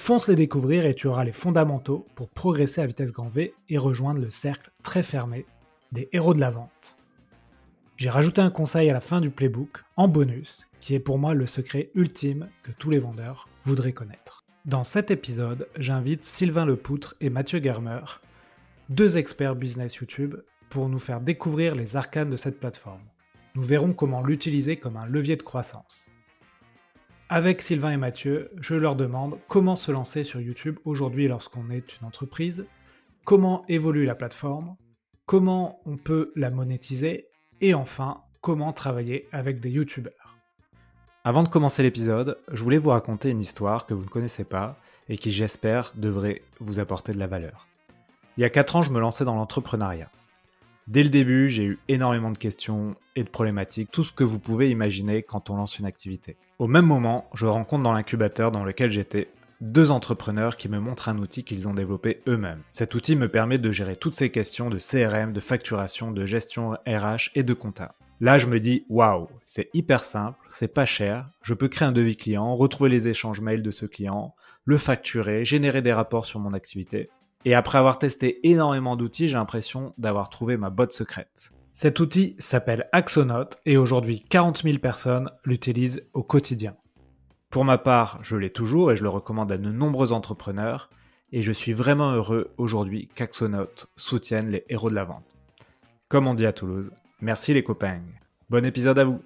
[0.00, 3.76] Fonce les découvrir et tu auras les fondamentaux pour progresser à vitesse grand V et
[3.76, 5.44] rejoindre le cercle très fermé
[5.92, 6.96] des héros de la vente.
[7.96, 11.34] J'ai rajouté un conseil à la fin du playbook, en bonus, qui est pour moi
[11.34, 14.44] le secret ultime que tous les vendeurs voudraient connaître.
[14.64, 18.04] Dans cet épisode, j'invite Sylvain Lepoutre et Mathieu Germer,
[18.88, 20.36] deux experts business YouTube,
[20.70, 23.04] pour nous faire découvrir les arcanes de cette plateforme.
[23.56, 26.08] Nous verrons comment l'utiliser comme un levier de croissance.
[27.30, 31.98] Avec Sylvain et Mathieu, je leur demande comment se lancer sur YouTube aujourd'hui lorsqu'on est
[32.00, 32.66] une entreprise,
[33.26, 34.76] comment évolue la plateforme,
[35.26, 37.28] comment on peut la monétiser
[37.60, 40.38] et enfin, comment travailler avec des youtubeurs.
[41.22, 44.78] Avant de commencer l'épisode, je voulais vous raconter une histoire que vous ne connaissez pas
[45.10, 47.66] et qui j'espère devrait vous apporter de la valeur.
[48.38, 50.10] Il y a 4 ans, je me lançais dans l'entrepreneuriat.
[50.88, 54.38] Dès le début, j'ai eu énormément de questions et de problématiques, tout ce que vous
[54.38, 56.38] pouvez imaginer quand on lance une activité.
[56.58, 59.28] Au même moment, je rencontre dans l'incubateur dans lequel j'étais
[59.60, 62.62] deux entrepreneurs qui me montrent un outil qu'ils ont développé eux-mêmes.
[62.70, 66.70] Cet outil me permet de gérer toutes ces questions de CRM, de facturation, de gestion
[66.86, 67.94] RH et de compta.
[68.20, 71.92] Là, je me dis waouh, c'est hyper simple, c'est pas cher, je peux créer un
[71.92, 76.40] devis client, retrouver les échanges mails de ce client, le facturer, générer des rapports sur
[76.40, 77.10] mon activité.
[77.44, 81.52] Et après avoir testé énormément d'outils, j'ai l'impression d'avoir trouvé ma botte secrète.
[81.72, 86.76] Cet outil s'appelle Axonote et aujourd'hui 40 000 personnes l'utilisent au quotidien.
[87.50, 90.90] Pour ma part, je l'ai toujours et je le recommande à de nombreux entrepreneurs
[91.30, 95.36] et je suis vraiment heureux aujourd'hui qu'Axonote soutienne les héros de la vente.
[96.08, 98.00] Comme on dit à Toulouse, merci les copains.
[98.50, 99.20] Bon épisode à vous.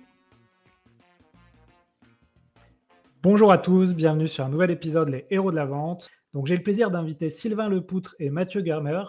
[3.23, 6.09] Bonjour à tous, bienvenue sur un nouvel épisode Les héros de la vente.
[6.35, 9.05] Donc j'ai le plaisir d'inviter Sylvain Lepoutre et Mathieu Germer.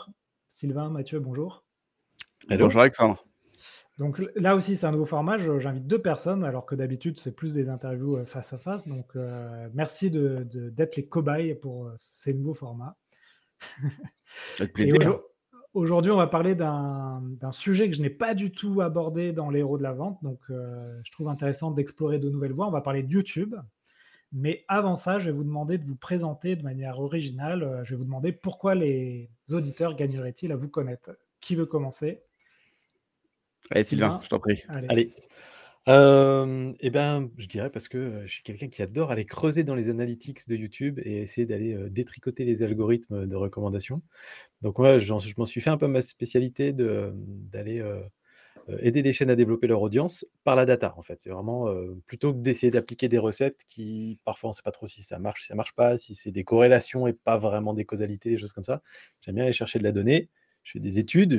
[0.49, 1.63] Sylvain, Mathieu, bonjour.
[2.49, 3.25] Bonjour Alexandre.
[3.97, 5.37] Donc là aussi, c'est un nouveau format.
[5.37, 8.87] J'invite deux personnes, alors que d'habitude, c'est plus des interviews euh, face à face.
[8.87, 12.97] Donc euh, merci d'être de, les cobayes pour euh, ces nouveaux formats.
[14.59, 15.21] Avec plaisir.
[15.73, 19.59] Aujourd'hui, on va parler d'un sujet que je n'ai pas du tout abordé dans les
[19.59, 20.19] héros de la vente.
[20.21, 22.67] Donc je trouve intéressant d'explorer de nouvelles voies.
[22.67, 23.55] On va parler de YouTube.
[24.33, 27.81] Mais avant ça, je vais vous demander de vous présenter de manière originale.
[27.83, 31.11] Je vais vous demander pourquoi les auditeurs gagneraient-ils à vous connaître.
[31.39, 32.23] Qui veut commencer?
[33.69, 34.63] Allez, Sylvain, je t'en prie.
[34.89, 35.13] Allez.
[35.89, 39.75] Euh, eh ben, je dirais parce que je suis quelqu'un qui adore aller creuser dans
[39.75, 44.01] les analytics de YouTube et essayer d'aller détricoter les algorithmes de recommandation.
[44.61, 47.83] Donc, moi, je m'en suis fait un peu ma spécialité d'aller
[48.79, 51.19] aider des chaînes à développer leur audience par la data, en fait.
[51.21, 51.67] C'est vraiment
[52.05, 55.19] plutôt que d'essayer d'appliquer des recettes qui, parfois, on ne sait pas trop si ça
[55.19, 58.37] marche, si ça marche pas, si c'est des corrélations et pas vraiment des causalités, des
[58.37, 58.81] choses comme ça.
[59.21, 60.29] J'aime bien aller chercher de la donnée.
[60.63, 61.37] Je fais des études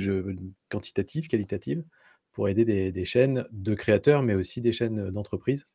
[0.69, 1.85] quantitatives, qualitatives
[2.33, 5.67] pour aider des, chaînes de créateurs, mais aussi des chaînes d'entreprises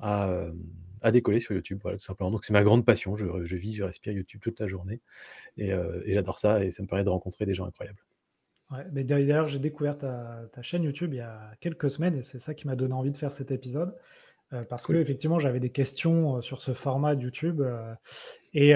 [0.00, 0.50] à,
[1.12, 1.78] décoller sur YouTube.
[1.82, 2.30] Voilà, tout simplement.
[2.30, 3.16] Donc, c'est ma grande passion.
[3.16, 5.00] Je, vis, je respire YouTube toute la journée.
[5.56, 5.72] Et,
[6.06, 6.62] j'adore ça.
[6.62, 8.02] Et ça me permet de rencontrer des gens incroyables.
[8.70, 12.38] Ouais, mais d'ailleurs, j'ai découvert ta, chaîne YouTube il y a quelques semaines et c'est
[12.38, 13.94] ça qui m'a donné envie de faire cet épisode.
[14.68, 17.62] parce que effectivement, j'avais des questions sur ce format de YouTube.
[18.54, 18.74] et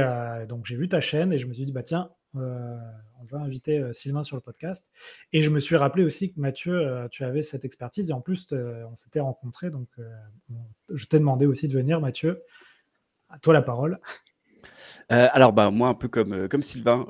[0.48, 2.76] donc, j'ai vu ta chaîne et je me suis dit, bah tiens, euh,
[3.20, 4.90] on va inviter euh, Sylvain sur le podcast.
[5.32, 8.20] Et je me suis rappelé aussi que Mathieu, euh, tu avais cette expertise et en
[8.20, 9.70] plus, on s'était rencontrés.
[9.70, 9.88] Donc,
[10.92, 12.42] je t'ai demandé aussi de venir, Mathieu.
[13.28, 14.00] À toi la parole.
[15.08, 17.06] Alors, bah, moi, un peu comme, comme Sylvain,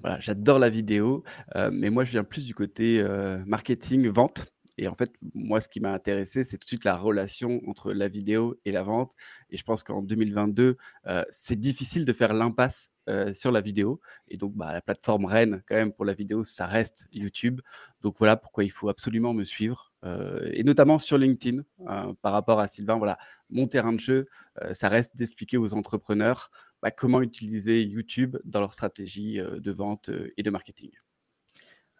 [0.00, 1.24] voilà, j'adore la vidéo,
[1.72, 3.04] mais moi, je viens plus du côté
[3.46, 4.52] marketing, vente.
[4.78, 7.92] Et en fait, moi, ce qui m'a intéressé, c'est tout de suite la relation entre
[7.92, 9.12] la vidéo et la vente.
[9.50, 10.76] Et je pense qu'en 2022,
[11.06, 14.00] euh, c'est difficile de faire l'impasse euh, sur la vidéo.
[14.28, 17.60] Et donc, bah, la plateforme reine, quand même, pour la vidéo, ça reste YouTube.
[18.00, 19.92] Donc, voilà pourquoi il faut absolument me suivre.
[20.04, 23.18] Euh, et notamment sur LinkedIn, hein, par rapport à Sylvain, voilà,
[23.50, 24.26] mon terrain de jeu,
[24.72, 26.50] ça reste d'expliquer aux entrepreneurs
[26.82, 30.90] bah, comment utiliser YouTube dans leur stratégie de vente et de marketing?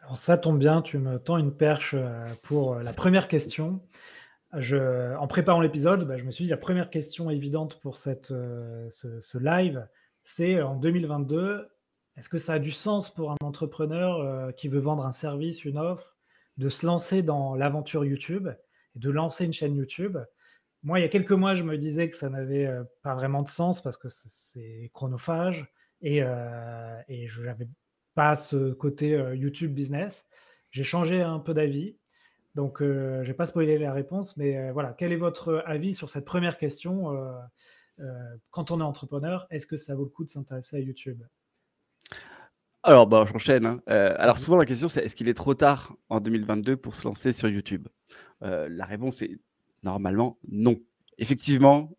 [0.02, 1.94] Alors ça tombe bien, tu me tends une perche
[2.42, 3.80] pour la première question.
[4.52, 9.88] En préparant l'épisode, bah, je me suis dit la première question évidente pour ce, live,
[10.22, 11.68] c'est en 2022,
[12.16, 15.78] est-ce que ça a du sens pour un entrepreneur qui veut vendre un service, une
[15.78, 16.16] offre,
[16.58, 18.48] de se lancer dans l'aventure YouTube
[18.94, 20.18] et de lancer une chaîne YouTube?
[20.84, 22.68] Moi, il y a quelques mois, je me disais que ça n'avait
[23.02, 26.18] pas vraiment de sens parce que c'est chronophage et,
[27.08, 27.68] et je n'avais
[28.14, 30.26] pas ce côté YouTube business.
[30.70, 31.96] J'ai changé un peu d'avis.
[32.56, 36.10] Donc, je ne vais pas spoiler la réponse, mais voilà, quel est votre avis sur
[36.10, 37.14] cette première question
[38.50, 41.22] Quand on est entrepreneur, est-ce que ça vaut le coup de s'intéresser à YouTube?
[42.82, 43.66] Alors, bah, j'enchaîne.
[43.66, 43.80] Hein.
[43.86, 47.32] alors, souvent, la question, c'est est-ce qu'il est trop tard en 2022 pour se lancer
[47.32, 47.86] sur YouTube?
[48.40, 49.38] La réponse est
[49.82, 50.76] normalement non.
[51.18, 51.94] Effectivement,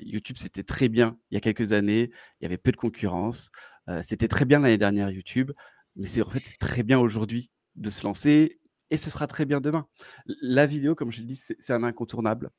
[0.00, 2.10] YouTube, c'était très bien il y a quelques années.
[2.40, 3.50] Il y avait peu de concurrence.
[4.02, 5.52] c'était très bien l'année dernière, YouTube.
[5.96, 9.44] Mais c'est en fait c'est très bien aujourd'hui de se lancer et ce sera très
[9.44, 9.86] bien demain.
[10.42, 12.50] La vidéo, comme je le dis, c'est un incontournable.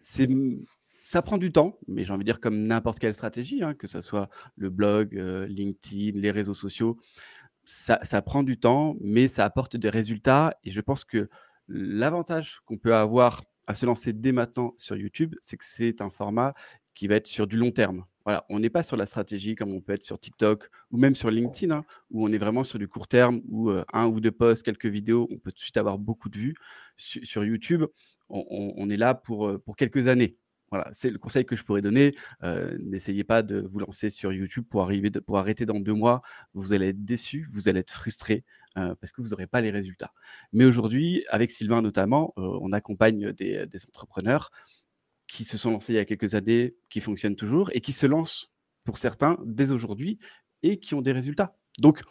[0.00, 3.86] Ça prend du temps, mais j'ai envie de dire comme n'importe quelle stratégie, hein, que
[3.86, 5.14] ce soit le blog,
[5.48, 6.98] LinkedIn, les réseaux sociaux,
[7.64, 10.56] ça, prend du temps, mais ça apporte des résultats.
[10.64, 11.28] Et je pense que
[11.68, 16.10] l'avantage qu'on peut avoir à se lancer dès maintenant sur YouTube, c'est que c'est un
[16.10, 16.54] format
[16.96, 18.04] qui va être sur du long terme.
[18.24, 21.14] Voilà, on n'est pas sur la stratégie comme on peut être sur TikTok ou même
[21.14, 24.32] sur LinkedIn, hein, où on est vraiment sur du court terme, où un ou deux
[24.32, 26.54] posts, quelques vidéos, on peut tout de suite avoir beaucoup de vues.
[26.96, 27.84] Sur, YouTube,
[28.28, 30.36] on, est là pour, pour quelques années.
[30.72, 32.10] Voilà, c'est le conseil que je pourrais donner.
[32.80, 36.22] N'essayez pas de vous lancer sur YouTube pour, arriver pour arrêter dans deux mois.
[36.54, 38.44] Vous allez être déçu, vous allez être frustré
[38.74, 40.12] parce que vous n'aurez pas les résultats.
[40.52, 44.50] Mais aujourd'hui, avec Sylvain notamment, on accompagne des, des entrepreneurs
[45.26, 48.06] qui se sont lancés il y a quelques années, qui fonctionnent toujours, et qui se
[48.06, 48.50] lancent
[48.84, 50.18] pour certains dès aujourd'hui
[50.62, 51.56] et qui ont des résultats.
[51.78, 52.02] Donc,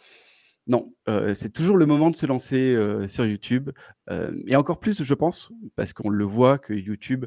[0.66, 3.70] non, euh, c'est toujours le moment de se lancer euh, sur YouTube.
[4.10, 7.26] Euh, et encore plus, je pense, parce qu'on le voit que YouTube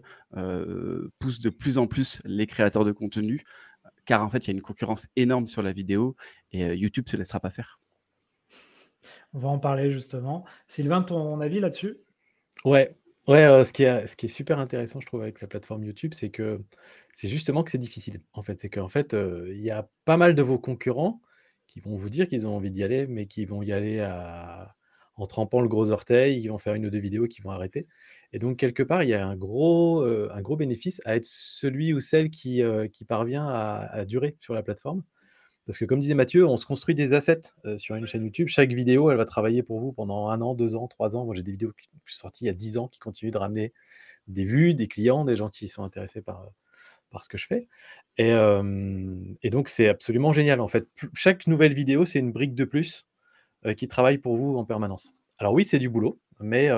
[1.20, 3.44] pousse de plus en plus les créateurs de contenu,
[4.06, 6.16] car en fait, il y a une concurrence énorme sur la vidéo
[6.52, 7.80] et YouTube ne se laissera pas faire.
[9.34, 10.46] On va en parler justement.
[10.68, 11.98] Sylvain, ton avis là-dessus?
[12.66, 12.96] Ouais,
[13.28, 16.14] Ouais, ce qui est ce qui est super intéressant, je trouve, avec la plateforme YouTube,
[16.14, 16.62] c'est que
[17.14, 18.60] c'est justement que c'est difficile, en fait.
[18.60, 21.22] C'est qu'en fait, il y a pas mal de vos concurrents
[21.68, 24.06] qui vont vous dire qu'ils ont envie d'y aller, mais qui vont y aller
[25.16, 27.88] en trempant le gros orteil, ils vont faire une ou deux vidéos, qui vont arrêter
[28.34, 30.06] et donc quelque part, il y a un gros,
[30.42, 32.64] gros bénéfice à être celui ou celle qui,
[33.08, 35.04] parvient à durer sur la plateforme.
[35.66, 38.50] Parce que comme disait Mathieu, on se construit des assets sur une chaîne YouTube.
[38.50, 41.24] Chaque vidéo, elle va travailler pour vous pendant un an, deux ans, trois ans.
[41.24, 43.38] Moi, j'ai des vidéos qui sont sorties il y a dix ans qui continuent de
[43.38, 43.72] ramener
[44.28, 46.50] des vues, des clients, des gens qui sont intéressés par,
[47.12, 47.70] par ce que je fais.
[48.18, 48.32] Et,
[49.42, 50.60] et donc, c'est absolument génial.
[50.60, 53.08] En fait, chaque nouvelle vidéo, c'est une brique de plus
[53.78, 55.14] qui travaille pour vous en permanence.
[55.38, 56.70] Alors oui, c'est du boulot, mais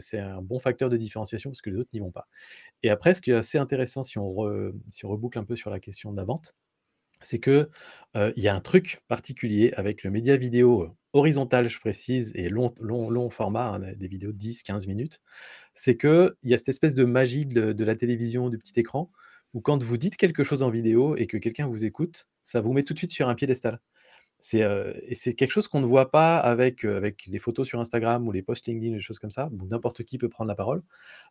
[0.00, 2.26] c'est un bon facteur de différenciation parce que les autres n'y vont pas.
[2.82, 5.70] Et après, ce qui est assez intéressant, si on, si on reboucle un peu sur
[5.70, 6.54] la question de la vente,
[7.22, 7.68] c'est que,
[8.36, 13.74] y a un truc particulier avec le média vidéo, horizontal, je précise et long format,
[13.74, 15.20] hein, des vidéos de 10-15 minutes.
[15.74, 19.10] C'est qu'il y a cette espèce de magie de la télévision, du petit écran,
[19.54, 22.72] où quand vous dites quelque chose en vidéo et que quelqu'un vous écoute, ça vous
[22.72, 23.80] met tout de suite sur un piédestal.
[24.44, 24.60] C'est,
[25.06, 28.32] et c'est quelque chose qu'on ne voit pas avec, avec les photos sur Instagram ou
[28.32, 30.82] les posts LinkedIn, des choses comme ça, où n'importe qui peut prendre la parole.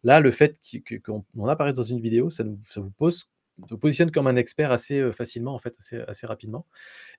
[0.03, 0.57] Là, le fait
[1.03, 3.27] qu'on apparaisse dans une vidéo, ça vous pose
[3.67, 5.77] te positionne comme un expert assez facilement, en fait,
[6.07, 6.65] assez, rapidement.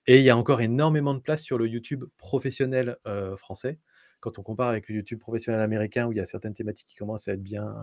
[0.06, 2.96] Et il y a encore énormément de place sur le YouTube professionnel
[3.36, 3.78] français.
[4.20, 6.96] Quand on compare avec le YouTube professionnel américain, où il y a certaines thématiques qui
[6.96, 7.74] commencent à être bien,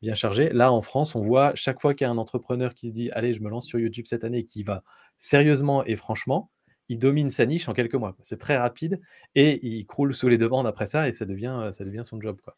[0.00, 2.88] bien chargées, là, en France, on voit chaque fois qu'il y a un entrepreneur qui
[2.90, 4.84] se dit Allez, je me lance sur YouTube cette année, et qui va
[5.18, 6.50] sérieusement et franchement,
[6.88, 8.16] il domine sa niche en quelques mois.
[8.22, 9.00] C'est très rapide
[9.34, 12.40] et il croule sous les demandes après ça et ça devient, ça devient son job.
[12.42, 12.56] Quoi.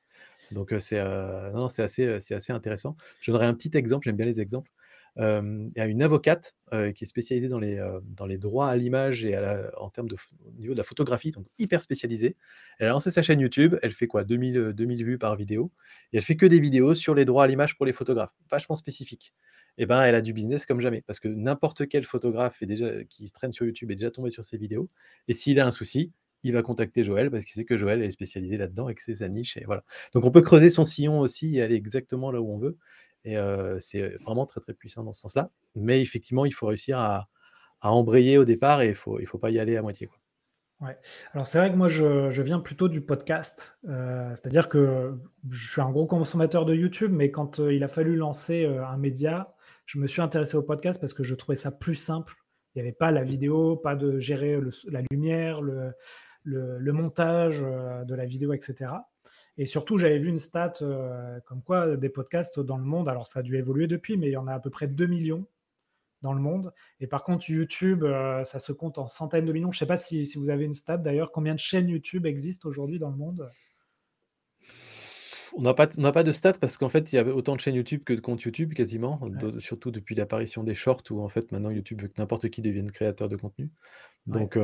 [0.51, 2.97] Donc c'est assez, assez intéressant.
[3.21, 4.71] Je donnerai un petit exemple, j'aime bien les exemples
[5.17, 6.57] y a une avocate
[6.95, 9.39] qui est spécialisée dans les, dans les droits à l'image et
[9.77, 12.37] en termes de au niveau de la photographie, donc hyper spécialisée.
[12.79, 15.71] Elle a lancé sa chaîne YouTube, elle fait quoi 2000, 2000 vues par vidéo,
[16.13, 18.75] et elle fait que des vidéos sur les droits à l'image pour les photographes, vachement
[18.75, 19.33] spécifiques.
[19.79, 23.05] Et ben, elle a du business comme jamais, parce que n'importe quel photographe est déjà,
[23.05, 24.89] qui se traîne sur YouTube est déjà tombé sur ses vidéos,
[25.29, 26.13] et s'il a un souci,
[26.45, 29.17] il va contacter Joël parce qu'il sait que Joël est spécialisé là-dedans et que c'est
[29.17, 29.57] sa niche.
[29.57, 29.83] Et voilà.
[30.13, 32.77] Donc on peut creuser son sillon aussi et aller exactement là où on veut.
[33.25, 33.37] Et
[33.81, 35.51] c'est vraiment très, très puissant dans ce sens-là.
[35.75, 37.29] Mais effectivement, il faut réussir à,
[37.81, 40.09] embrayer au départ et il faut, il faut pas y aller à moitié.
[40.81, 40.97] Ouais.
[41.35, 45.19] Alors c'est vrai que moi je, viens plutôt du podcast, c'est-à-dire que
[45.51, 49.55] je suis un gros consommateur de YouTube, mais quand il a fallu lancer un média,
[49.85, 52.35] je me suis intéressé au podcast parce que je trouvais ça plus simple.
[52.75, 55.93] Il n'y avait pas la vidéo, pas de gérer la lumière, le,
[56.45, 58.95] le montage de la vidéo, etc.
[59.57, 63.27] Et surtout, j'avais vu une stat euh, comme quoi des podcasts dans le monde, alors
[63.27, 65.47] ça a dû évoluer depuis, mais il y en a à peu près 2 millions
[66.23, 66.73] dans le monde.
[67.01, 69.71] Et par contre, YouTube, euh, ça se compte en centaines de millions.
[69.71, 71.31] Je ne sais pas si, si, vous avez une stat d'ailleurs.
[71.31, 73.49] Combien de chaînes YouTube existent aujourd'hui dans le monde?
[75.57, 77.75] On n'a pas, pas de stats parce qu'en fait, il y a autant de chaînes
[77.75, 79.21] YouTube que de comptes YouTube quasiment,
[79.59, 82.91] surtout depuis l'apparition des shorts où en fait maintenant YouTube veut que n'importe qui devienne
[82.91, 83.71] créateur de contenu.
[84.27, 84.59] Donc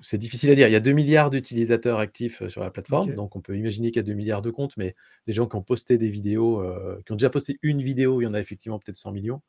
[0.00, 0.68] c'est difficile à dire.
[0.68, 3.98] Il y a 2 milliards d'utilisateurs actifs sur la plateforme, donc on peut imaginer qu'il
[3.98, 4.94] y a 2 milliards de comptes, mais
[5.26, 6.64] des gens qui ont posté des vidéos,
[7.04, 9.42] qui ont déjà posté une vidéo, il y en a effectivement peut-être 100 millions.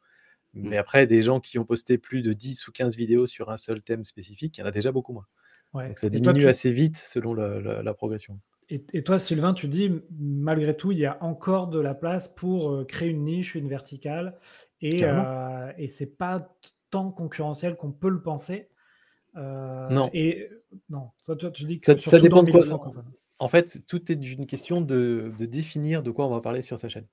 [0.53, 0.79] Mais mmh.
[0.79, 3.81] après, des gens qui ont posté plus de 10 ou 15 vidéos sur un seul
[3.81, 5.27] thème spécifique, il y en a déjà beaucoup moins.
[5.73, 8.39] Donc ça diminue assez vite selon la progression.
[8.71, 12.69] Et, toi, Sylvain, tu dis, malgré tout, il y a encore de la place pour
[12.69, 14.37] euh, créer une niche, une verticale,
[14.81, 16.55] et, euh, et c'est pas
[16.91, 18.69] tant concurrentiel qu'on peut le penser.
[19.35, 20.11] Euh, non.
[20.13, 20.49] Et
[20.89, 22.93] non, ça, tu dis que ça, dépend de quoi.
[23.39, 26.89] En fait, tout est une question de, définir de quoi on va parler sur sa
[26.89, 27.07] chaîne.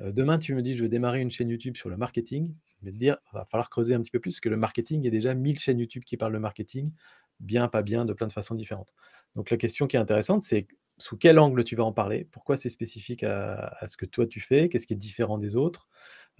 [0.00, 2.54] demain, tu me dis, je vais démarrer une chaîne YouTube sur le marketing.
[2.80, 4.56] Je vais te dire, il va falloir creuser un petit peu plus, parce que le
[4.56, 6.92] marketing, il y a déjà 1000 chaînes YouTube qui parlent de marketing,
[7.40, 8.92] bien, pas bien, de plein de façons différentes.
[9.34, 12.56] Donc la question qui est intéressante, c'est sous quel angle tu vas en parler, pourquoi
[12.56, 15.88] c'est spécifique à, ce que toi tu fais, qu'est-ce qui est différent des autres?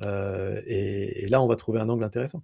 [0.06, 2.42] Euh, et, là, on va trouver un angle intéressant.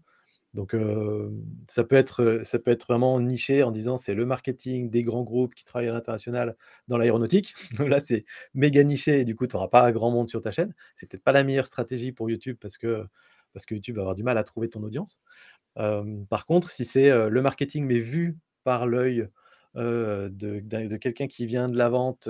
[0.52, 1.31] Donc euh,
[1.69, 5.23] ça, peut être, ça peut être vraiment niché en disant c'est le marketing des grands
[5.23, 6.57] groupes qui travaillent à l'international
[6.88, 7.55] dans l'aéronautique.
[7.76, 8.25] Donc là, c'est
[8.55, 10.75] méga niché et du coup, tu n'auras pas grand monde sur ta chaîne.
[10.97, 13.07] C'est peut-être pas la meilleure stratégie pour YouTube parce que,
[13.71, 15.21] YouTube va avoir du mal à trouver ton audience.
[15.79, 19.29] Euh, par contre, si c'est le marketing mais vu par l'œil
[19.75, 22.29] de, quelqu'un qui vient de la vente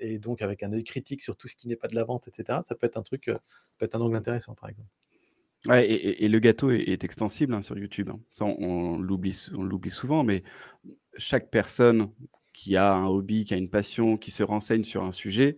[0.00, 2.28] et donc avec un œil critique sur tout ce qui n'est pas de la vente,
[2.28, 2.60] etc.
[2.62, 3.30] Ça peut être un truc,
[3.78, 4.88] peut être un angle intéressant, par exemple.
[5.72, 8.10] Et, le gâteau est, extensible hein, sur YouTube.
[8.10, 8.20] Hein.
[8.30, 9.32] Ça, on l'oublie
[9.90, 10.42] souvent, mais
[11.16, 12.10] chaque personne
[12.52, 15.56] qui a un hobby, qui a une passion, qui se renseigne sur un sujet,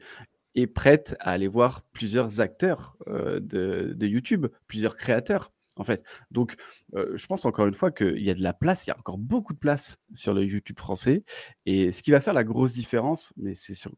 [0.54, 6.02] est prête à aller voir plusieurs acteurs de, YouTube, plusieurs créateurs en fait.
[6.30, 6.56] Donc,
[6.94, 9.18] je pense encore une fois qu'il y a de la place, il y a encore
[9.18, 11.24] beaucoup de place sur le YouTube français.
[11.66, 13.92] Et ce qui va faire la grosse différence, mais c'est sur,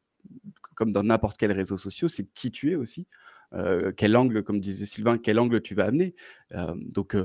[0.75, 3.07] comme dans n'importe quel réseau social, c'est qui tu es aussi.
[3.97, 6.15] quel angle, comme disait Sylvain, quel angle tu vas amener.
[6.77, 7.17] donc,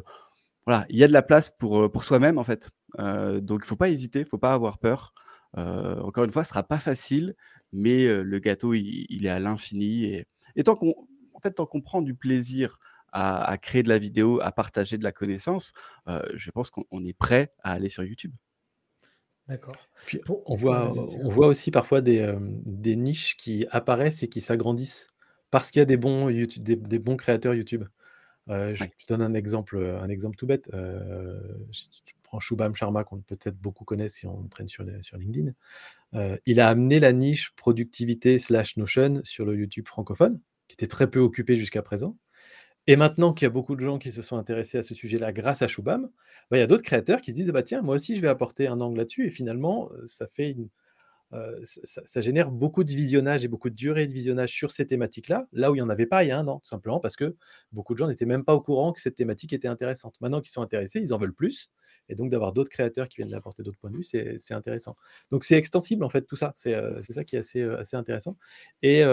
[0.65, 2.69] voilà, il y a de la place pour, pour soi-même, en fait.
[2.97, 5.13] donc, il ne faut pas hésiter, il ne faut pas avoir peur.
[5.55, 7.35] encore une fois, ce ne sera pas facile,
[7.71, 10.05] mais le gâteau, il, est à l'infini.
[10.05, 10.93] Et, et tant qu'on
[11.33, 12.79] en fait, tant qu'on prend du plaisir
[13.13, 15.73] à, créer de la vidéo, à partager de la connaissance,
[16.07, 18.33] euh, je pense qu'on est prêt à aller sur YouTube.
[19.47, 19.75] D'accord.
[20.05, 20.89] Puis on voit,
[21.21, 25.07] on voit aussi parfois des, euh, des, niches qui apparaissent et qui s'agrandissent
[25.51, 27.83] parce qu'il y a des bons, YouTube, des, bons créateurs YouTube.
[28.49, 30.69] Euh, je te donne un exemple, un exemple tout bête.
[30.71, 35.51] tu prends Shubham Sharma, qu'on peut-être beaucoup connaissent si on traîne sur, sur LinkedIn.
[36.45, 41.09] il a amené la niche productivité slash Notion sur le YouTube francophone, qui était très
[41.09, 42.17] peu occupé jusqu'à présent.
[42.87, 45.31] Et maintenant qu'il y a beaucoup de gens qui se sont intéressés à ce sujet-là
[45.31, 46.09] grâce à Shubham,
[46.51, 48.27] bah, il y a d'autres créateurs qui se disent bah, tiens, moi aussi je vais
[48.27, 49.27] apporter un angle là-dessus.
[49.27, 50.55] Et finalement, ça fait
[51.63, 55.71] ça, génère beaucoup de visionnage et beaucoup de durée de visionnage sur ces thématiques-là, là
[55.71, 57.35] où il n'y en avait pas il y a un an, simplement parce que
[57.71, 60.15] beaucoup de gens n'étaient même pas au courant que cette thématique était intéressante.
[60.21, 61.71] Maintenant qu'ils sont intéressés, ils en veulent plus.
[62.09, 64.95] Et donc d'avoir d'autres créateurs qui viennent apporter d'autres points de vue, c'est intéressant.
[65.31, 66.53] Donc c'est extensible en fait tout ça.
[66.55, 68.37] C'est ça qui est assez, assez intéressant.
[68.81, 69.03] Et,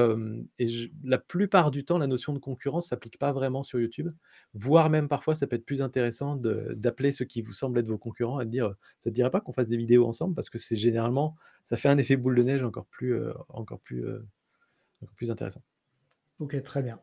[1.05, 4.11] la plupart du temps, la notion de concurrence s'applique pas vraiment sur YouTube,
[4.55, 7.99] voire même parfois ça peut être plus intéressant d'appeler ceux qui vous semblent être vos
[7.99, 10.35] concurrents et de dire ça te dirait pas qu'on fasse des vidéos ensemble?
[10.35, 13.17] Parce que c'est généralement ça fait un effet boule de neige encore plus,
[13.49, 14.05] encore plus,
[15.03, 15.63] encore plus intéressant.
[16.41, 16.99] Ok, très bien.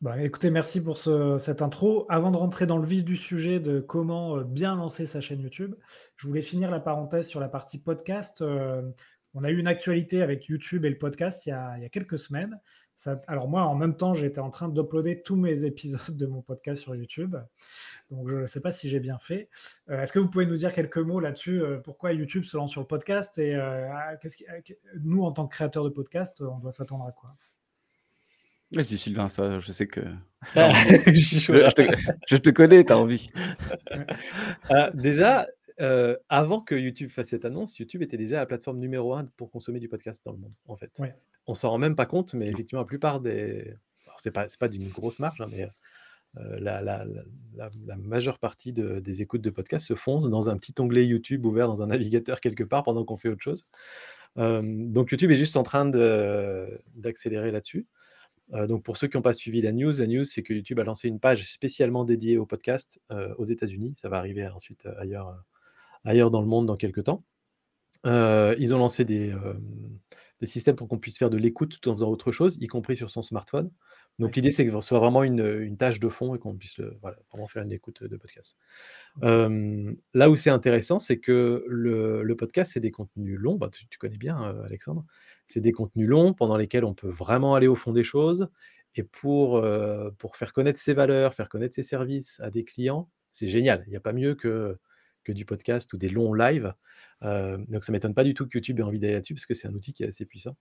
[0.00, 2.06] Bah, écoutez, merci pour cette intro.
[2.08, 5.40] Avant de rentrer dans le vif du sujet de comment euh, bien lancer sa chaîne
[5.40, 5.74] YouTube,
[6.14, 8.40] je voulais finir la parenthèse sur la partie podcast.
[8.40, 8.80] Euh,
[9.34, 12.60] on a eu une actualité avec YouTube et le podcast il y a, quelques semaines.
[13.26, 16.80] alors moi, en même temps, j'étais en train d'uploader tous mes épisodes de mon podcast
[16.80, 17.34] sur YouTube.
[18.12, 19.48] Donc je ne sais pas si j'ai bien fait.
[19.90, 22.80] Euh, est-ce que vous pouvez nous dire quelques mots là-dessus Pourquoi YouTube se lance sur
[22.80, 23.58] le podcast Et
[25.02, 27.34] nous, en tant que créateurs de podcast, on doit s'attendre à quoi?
[28.72, 30.00] Vas-y Sylvain, ça, je sais que.
[30.54, 33.30] je, te, connais, tu as envie.
[34.70, 35.46] Ah, déjà,
[35.80, 39.50] euh, avant que YouTube fasse cette annonce, YouTube était déjà la plateforme numéro un pour
[39.50, 40.90] consommer du podcast dans le monde, en fait.
[40.98, 41.14] Ouais.
[41.46, 43.74] On s'en rend même pas compte, mais effectivement, la plupart des.
[44.18, 45.68] C'est pas, pas d'une grosse marge, hein, mais
[46.36, 47.06] euh, la, la,
[47.56, 51.68] la, majeure partie des écoutes de podcast se font dans un petit onglet YouTube ouvert
[51.68, 53.64] dans un navigateur quelque part pendant qu'on fait autre chose.
[54.36, 55.86] Euh, donc YouTube est juste en train
[56.94, 57.86] d'accélérer là-dessus.
[58.54, 60.78] Euh, donc pour ceux qui n'ont pas suivi la news, la news c'est que YouTube
[60.80, 63.94] a lancé une page spécialement dédiée au podcast euh, aux États-Unis.
[63.96, 65.44] Ça va arriver ensuite euh, ailleurs,
[66.04, 67.24] ailleurs dans le monde dans quelques temps.
[68.04, 69.34] ils ont lancé des,
[70.40, 72.96] des systèmes pour qu'on puisse faire de l'écoute tout en faisant autre chose, y compris
[72.96, 73.70] sur son smartphone.
[74.18, 76.80] Donc l'idée, c'est que ce soit vraiment une, une tâche de fond et qu'on puisse
[77.00, 78.56] voilà, vraiment faire une écoute de podcast.
[79.22, 83.56] là où c'est intéressant, c'est que le, le podcast, c'est des contenus longs.
[83.56, 85.04] Bah, tu, tu, connais bien, Alexandre.
[85.46, 88.48] C'est des contenus longs pendant lesquels on peut vraiment aller au fond des choses.
[88.96, 89.64] Et pour,
[90.18, 93.84] pour faire connaître ses valeurs, faire connaître ses services à des clients, c'est génial.
[93.86, 94.76] Il n'y a pas mieux que,
[95.22, 96.74] que du podcast ou des longs lives.
[97.22, 99.54] donc ça ne m'étonne pas du tout que YouTube ait envie d'aller là-dessus parce que
[99.54, 100.56] c'est un outil qui est assez puissant.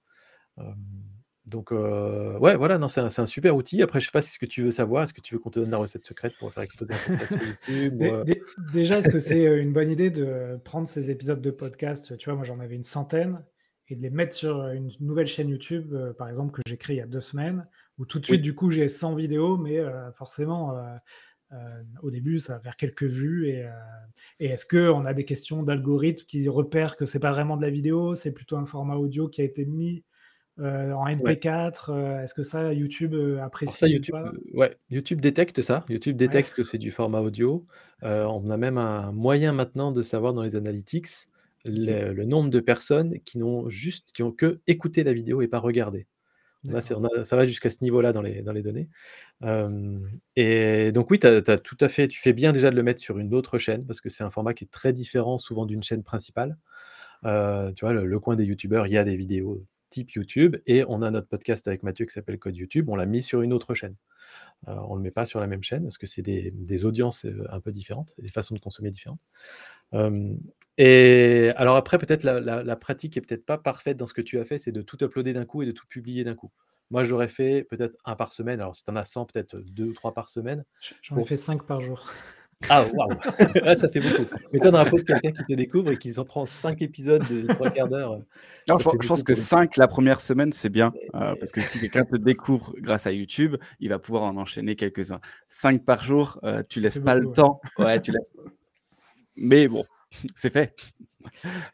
[1.47, 3.81] Donc ouais, voilà, non, c'est un, un, super outil.
[3.81, 5.39] Après, je ne sais pas si ce que tu veux savoir, est-ce que tu veux
[5.39, 8.03] qu'on te donne la recette secrète pour faire exploser un podcast sur YouTube
[8.73, 12.17] Déjà, est-ce que c'est une bonne idée de prendre ces épisodes de podcast?
[12.17, 13.43] Tu vois, moi j'en avais une centaine
[13.89, 16.99] et de les mettre sur une nouvelle chaîne YouTube, par exemple, que j'ai créée il
[16.99, 17.65] y a deux semaines,
[17.97, 19.81] où tout de suite, du coup, j'ai 100 vidéos, mais
[20.13, 20.77] forcément,
[21.53, 23.47] euh, au début, ça va faire quelques vues.
[23.49, 23.71] Et, euh,
[24.39, 27.69] et est-ce qu'on a des questions d'algorithme qui repèrent que c'est pas vraiment de la
[27.69, 30.03] vidéo, c'est plutôt un format audio qui a été mis
[30.59, 34.15] euh, en MP4 Est-ce que ça, YouTube apprécie ça, YouTube,
[34.53, 35.85] ouais, YouTube détecte ça.
[35.89, 37.65] YouTube détecte que c'est du format audio.
[38.01, 41.29] on a même un moyen maintenant de savoir dans les analytics
[41.65, 45.47] le, le nombre de personnes qui n'ont juste, qui ont que écouté la vidéo et
[45.47, 46.07] pas regardé
[46.79, 48.89] ça va jusqu'à ce niveau-là dans les, dans les données.
[50.35, 53.17] et donc oui, as, tout à fait, tu fais bien déjà de le mettre sur
[53.17, 56.03] une autre chaîne, parce que c'est un format qui est très différent souvent d'une chaîne
[56.03, 56.57] principale.
[57.23, 57.29] tu
[57.85, 61.11] vois, le, coin des youtubeurs, il y a des vidéos type YouTube, et on a
[61.11, 63.95] notre podcast avec Mathieu qui s'appelle Code YouTube, on l'a mis sur une autre chaîne.
[64.65, 67.25] on ne le met pas sur la même chaîne, parce que c'est des, des, audiences
[67.49, 69.19] un peu différentes, des façons de consommer différentes
[70.77, 74.45] et alors après, peut-être la, pratique est peut-être pas parfaite dans ce que tu as
[74.45, 76.51] fait, c'est de tout uploader d'un coup et de tout publier d'un coup.
[76.89, 78.61] Moi, j'aurais fait peut-être un par semaine.
[78.61, 80.63] Alors, si tu en as 100, peut-être deux ou trois par semaine.
[81.01, 82.09] J'en ai fait cinq par jour.
[82.69, 84.25] Ah, waouh Ça fait beaucoup.
[84.51, 86.81] Mais toi, dans la peau de quelqu'un qui te découvre et qui en prend cinq
[86.81, 88.19] épisodes de trois quarts d'heure.
[88.67, 90.91] je, pense que cinq la première semaine, c'est bien.
[91.15, 94.75] Euh, parce que si quelqu'un te découvre grâce à YouTube, il va pouvoir en enchaîner
[94.75, 95.21] quelques-uns.
[95.47, 97.61] Cinq par jour, euh, tu laisses pas le temps.
[97.77, 98.33] Ouais, tu laisses
[99.37, 99.85] mais bon,
[100.35, 100.75] c'est fait.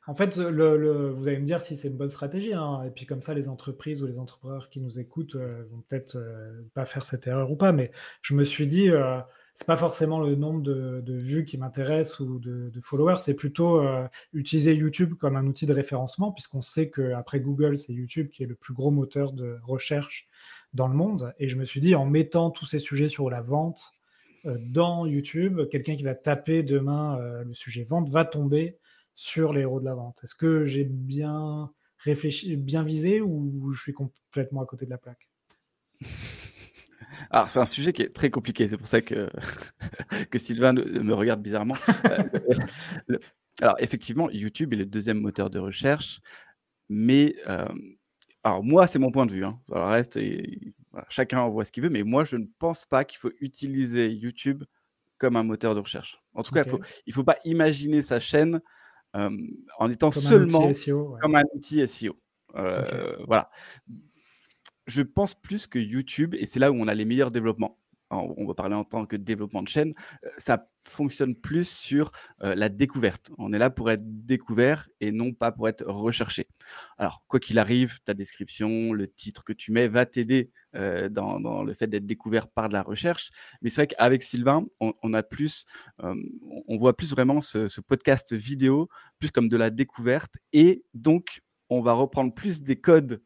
[0.07, 2.53] En fait, le, vous allez me dire si c'est une bonne stratégie.
[2.53, 2.83] Hein.
[2.85, 6.17] Et puis comme ça, les entreprises ou les entrepreneurs qui nous écoutent euh, vont peut-être
[6.17, 7.71] euh, pas faire cette erreur ou pas.
[7.71, 9.19] Mais je me suis dit, euh,
[9.53, 13.83] c'est pas forcément le nombre de, vues qui m'intéresse ou de, followers, c'est plutôt
[14.33, 18.47] utiliser YouTube comme un outil de référencement, puisqu'on sait qu'après Google, c'est YouTube qui est
[18.47, 20.27] le plus gros moteur de recherche
[20.73, 21.33] dans le monde.
[21.37, 23.93] Et je me suis dit, en mettant tous ces sujets sur la vente,
[24.45, 28.77] euh, dans YouTube, quelqu'un qui va taper demain euh, le sujet vente va tomber
[29.15, 30.19] sur les héros de la vente.
[30.23, 34.97] Est-ce que j'ai bien réfléchi, bien visé ou je suis complètement à côté de la
[34.97, 35.29] plaque?
[37.29, 39.29] alors, c'est un sujet qui est très compliqué, c'est pour ça que,
[40.31, 41.75] que Sylvain me regarde bizarrement.
[42.05, 43.17] Euh,
[43.61, 46.21] alors, effectivement, YouTube est le deuxième moteur de recherche,
[46.89, 47.35] mais
[48.43, 49.45] alors moi, c'est mon point de vue.
[49.45, 49.59] Hein.
[49.69, 50.19] le reste,
[51.09, 54.63] chacun voit ce qu'il veut, mais moi, je ne pense pas qu'il faut utiliser YouTube
[55.17, 56.21] comme un moteur de recherche.
[56.33, 58.61] En tout cas, il ne faut pas imaginer sa chaîne
[59.13, 60.71] en étant seulement
[61.21, 62.17] comme un outil SEO.
[62.55, 63.49] Euh, voilà.
[64.87, 67.77] Je pense plus que YouTube, et c'est là où on a les meilleurs développements
[68.13, 69.93] on va parler en tant que développement de chaîne,
[70.23, 72.11] euh, ça fonctionne plus sur
[72.43, 73.31] euh, la découverte.
[73.37, 76.47] On est là pour être découvert et non pas pour être recherché.
[76.97, 81.63] Alors, quoi qu'il arrive, ta description, le titre que tu mets va t'aider euh, dans,
[81.63, 83.31] le fait d'être découvert par de la recherche.
[83.61, 85.65] Mais c'est vrai qu'avec Sylvain, on, a plus,
[85.99, 91.79] on voit plus vraiment ce podcast vidéo plus comme de la découverte et donc on
[91.79, 93.21] va reprendre plus des codes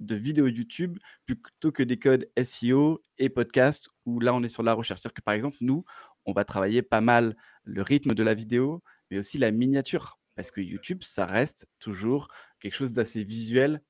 [0.00, 4.62] de vidéos YouTube plutôt que des codes SEO et podcast où là on est sur
[4.62, 5.02] la recherche.
[5.02, 5.84] Que par exemple, nous,
[6.26, 10.18] on va travailler pas mal le rythme de la vidéo, mais aussi la miniature.
[10.36, 12.28] Parce que YouTube, ça reste toujours
[12.60, 13.80] quelque chose d'assez visuel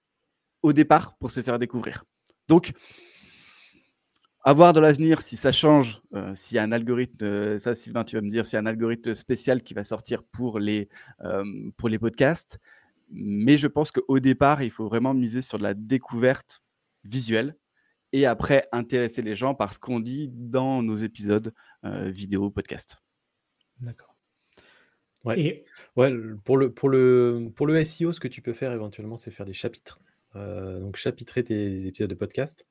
[0.62, 2.04] au départ pour se faire découvrir.
[2.48, 2.72] Donc,
[4.44, 8.04] avoir de l'avenir si ça change, euh, s'il y a un algorithme, euh, ça Sylvain,
[8.04, 10.88] tu vas me dire, s'il y a un algorithme spécial qui va sortir pour les,
[11.22, 11.44] euh,
[11.78, 12.58] pour les podcasts,
[13.10, 16.62] mais je pense qu'au départ, il faut vraiment miser sur de la découverte
[17.04, 17.56] visuelle
[18.12, 21.52] et après intéresser les gens par ce qu'on dit dans nos épisodes
[21.84, 23.02] euh, vidéo, podcast.
[23.80, 24.14] D'accord.
[25.24, 25.64] Ouais.
[25.96, 26.12] ouais
[26.44, 29.46] pour, le, pour, le, pour le SEO, ce que tu peux faire éventuellement, c'est faire
[29.46, 30.00] des chapitres.
[30.36, 32.68] Euh, donc, chapitrer tes épisodes de podcast.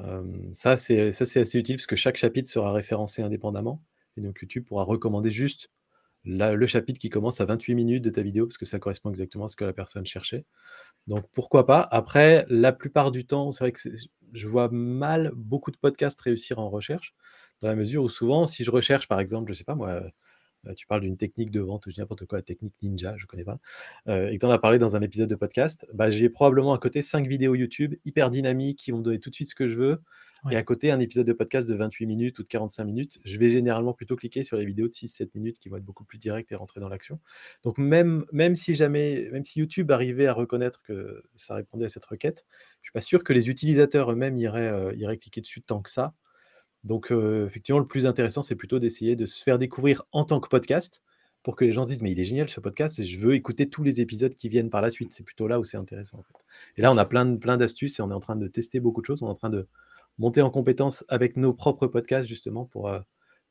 [0.00, 3.82] Euh, ça, c'est assez utile parce que chaque chapitre sera référencé indépendamment.
[4.16, 5.70] Et donc, YouTube pourra recommander juste
[6.26, 9.46] le chapitre qui commence à 28 minutes de ta vidéo, parce que ça correspond exactement
[9.46, 10.44] à ce que la personne cherchait.
[11.06, 11.80] Donc pourquoi pas?
[11.90, 13.80] Après, la plupart du temps, c'est vrai que
[14.32, 17.14] je vois mal beaucoup de podcasts réussir en recherche,
[17.60, 20.02] dans la mesure où souvent, si je recherche, par exemple, je sais pas moi,
[20.74, 23.44] tu parles d'une technique de vente ou n'importe quoi, la technique ninja, je ne connais
[23.44, 23.58] pas,
[24.06, 26.78] et que tu en as parlé dans un épisode de podcast, bah, j'ai probablement à
[26.78, 29.68] côté 5 vidéos YouTube hyper dynamiques qui vont me donner tout de suite ce que
[29.68, 30.02] je veux.
[30.50, 33.18] Et à côté, un épisode de podcast de 28 minutes ou de 45 minutes.
[33.24, 36.04] Je vais généralement plutôt cliquer sur les vidéos de 6-7 minutes qui vont être beaucoup
[36.04, 37.18] plus directes et rentrer dans l'action.
[37.64, 41.88] Donc même, même si jamais, même si YouTube arrivait à reconnaître que ça répondait à
[41.88, 42.46] cette requête,
[42.82, 46.14] je suis pas sûr que les utilisateurs eux-mêmes iraient, iraient cliquer dessus tant que ça.
[46.86, 50.48] Donc, effectivement, le plus intéressant, c'est plutôt d'essayer de se faire découvrir en tant que
[50.48, 51.02] podcast
[51.42, 53.68] pour que les gens se disent mais il est génial ce podcast je veux écouter
[53.68, 55.12] tous les épisodes qui viennent par la suite.
[55.12, 56.22] C'est plutôt là où c'est intéressant.
[56.76, 57.24] Et là, on a plein,
[57.56, 59.22] d'astuces et on est en train de tester beaucoup de choses.
[59.22, 59.66] On est en train de
[60.18, 62.90] monter en compétence avec nos propres podcasts justement pour,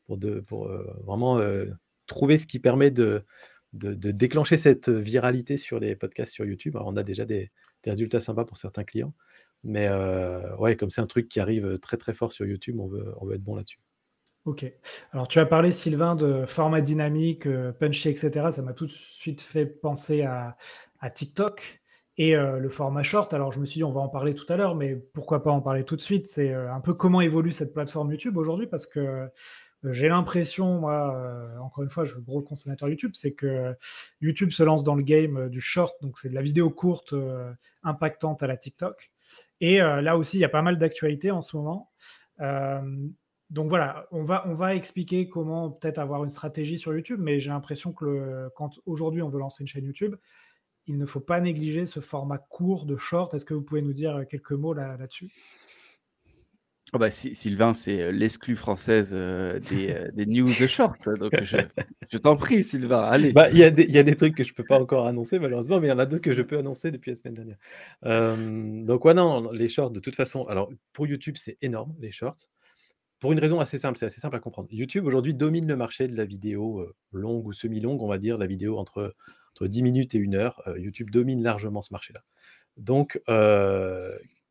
[0.09, 0.69] de, pour
[1.05, 1.41] vraiment
[2.07, 3.23] trouver ce qui permet de,
[3.73, 6.75] de, déclencher cette viralité sur les podcasts sur YouTube.
[6.75, 7.51] Alors, on a déjà des,
[7.83, 9.13] des résultats sympas pour certains clients.
[9.65, 9.89] Mais
[10.59, 13.25] ouais, comme c'est un truc qui arrive très très fort sur YouTube, on veut, on
[13.25, 13.79] veut être bon là-dessus.
[14.45, 14.63] Ok.
[15.11, 17.47] Alors tu as parlé, Sylvain, de format dynamique,
[17.79, 18.51] punchy, etc.
[18.51, 20.55] Ça m'a tout de suite fait penser à,
[21.13, 21.81] TikTok
[22.17, 23.33] et le format short.
[23.33, 25.51] Alors je me suis dit, on va en parler tout à l'heure, mais pourquoi pas
[25.51, 26.27] en parler tout de suite?
[26.27, 29.27] C'est un peu comment évolue cette plateforme YouTube aujourd'hui, parce que
[29.83, 31.15] j'ai l'impression, moi,
[31.59, 33.75] encore une fois, je suis gros consommateur YouTube, c'est que
[34.21, 37.15] YouTube se lance dans le game du short, donc c'est de la vidéo courte
[37.83, 39.11] impactante à la TikTok.
[39.61, 41.91] Et euh, là aussi, il y a pas mal d'actualités en ce moment.
[42.41, 43.07] Euh,
[43.49, 47.93] donc voilà, on va, expliquer comment peut-être avoir une stratégie sur YouTube, mais j'ai l'impression
[47.93, 50.15] que quand aujourd'hui on veut lancer une chaîne YouTube,
[50.87, 53.33] il ne faut pas négliger ce format court de short.
[53.33, 55.31] Est-ce que vous pouvez nous dire quelques mots là, là-dessus?
[56.95, 61.09] Oh bah, Sylvain, c'est euh, l'exclu française euh, des, euh, des news short.
[61.19, 63.33] Donc je, t'en prie, Sylvain, allez.
[63.33, 65.89] Bah, il y, a des- trucs que je peux pas encore annoncer, malheureusement, mais il
[65.89, 68.85] y en a d'autres que je peux annoncer depuis la semaine dernière.
[68.85, 72.47] donc, ouais, non, les shorts, de toute façon, alors pour YouTube, c'est énorme, les shorts.
[73.19, 74.69] Pour une raison assez simple, c'est assez simple à comprendre.
[74.71, 78.47] YouTube, aujourd'hui, domine le marché de la vidéo longue ou semi-longue, on va dire, la
[78.47, 79.13] vidéo entre,
[79.51, 80.63] entre 10 minutes et 1 heure.
[80.77, 82.21] YouTube domine largement ce marché-là.
[82.77, 83.19] Donc,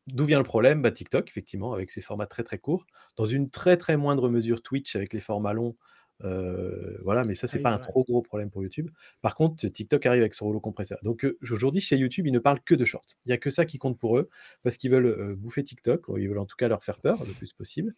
[0.07, 0.81] D'où vient le problème?
[0.81, 2.85] Bah, TikTok, effectivement, avec ses formats très très courts.
[3.17, 5.75] Dans une très très moindre mesure, Twitch avec les formats longs
[6.21, 8.89] voilà, mais ça, c'est pas un trop gros problème pour YouTube.
[9.21, 10.99] Par contre, TikTok arrive avec son rouleau compresseur.
[11.03, 13.05] Donc aujourd'hui, chez YouTube, ils ne parlent que de shorts.
[13.25, 14.29] Il y a que ça qui compte pour eux,
[14.63, 17.33] parce qu'ils veulent bouffer TikTok, ou ils veulent en tout cas leur faire peur le
[17.33, 17.93] plus possible.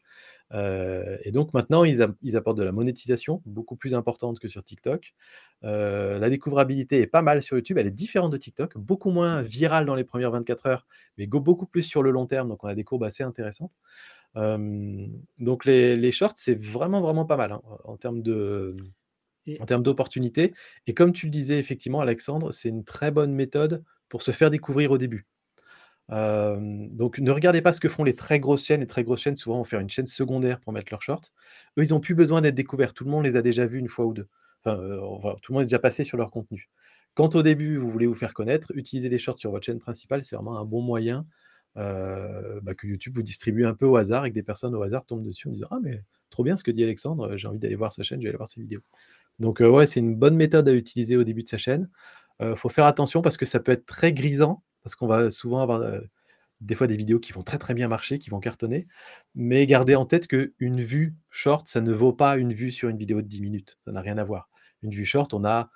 [0.53, 2.01] et donc maintenant, ils,
[2.35, 5.13] apportent de la monétisation beaucoup plus importante que sur TikTok.
[5.61, 9.85] la découvrabilité est pas mal sur YouTube, elle est différente de TikTok, beaucoup moins virale
[9.85, 12.75] dans les premières 24 heures, mais beaucoup plus sur le long terme, donc on a
[12.75, 13.77] des courbes assez intéressantes
[15.39, 18.75] donc les, shorts, c'est vraiment, vraiment pas mal hein, en termes de,
[19.59, 20.53] en termes d'opportunités.
[20.85, 24.49] Et comme tu le disais effectivement, Alexandre, c'est une très bonne méthode pour se faire
[24.49, 25.25] découvrir au début.
[26.09, 28.81] donc ne regardez pas ce que font les très grosses chaînes.
[28.81, 31.31] Les très grosses chaînes, souvent, vont faire une chaîne secondaire pour mettre leurs shorts.
[31.77, 32.93] Eux, ils n'ont plus besoin d'être découverts.
[32.93, 34.27] Tout le monde les a déjà vus une fois ou deux.
[34.65, 36.69] Enfin, tout le monde est déjà passé sur leur contenu.
[37.13, 40.23] Quand au début, vous voulez vous faire connaître, utiliser des shorts sur votre chaîne principale,
[40.23, 41.25] c'est vraiment un bon moyen
[41.77, 44.81] euh, bah, que YouTube vous distribue un peu au hasard et que des personnes au
[44.81, 47.59] hasard tombent dessus en disant Ah, mais trop bien ce que dit Alexandre, j'ai envie
[47.59, 48.81] d'aller voir sa chaîne, je vais aller voir ses vidéos.
[49.39, 51.89] Donc, euh, ouais, c'est une bonne méthode à utiliser au début de sa chaîne.
[52.39, 55.29] Il euh, faut faire attention parce que ça peut être très grisant, parce qu'on va
[55.29, 55.81] souvent avoir
[56.61, 58.87] des fois des vidéos qui vont très très bien marcher, qui vont cartonner,
[59.35, 62.97] mais gardez en tête qu'une vue short, ça ne vaut pas une vue sur une
[62.97, 64.49] vidéo de 10 minutes, ça n'a rien à voir.
[64.81, 65.69] Une vue short, on a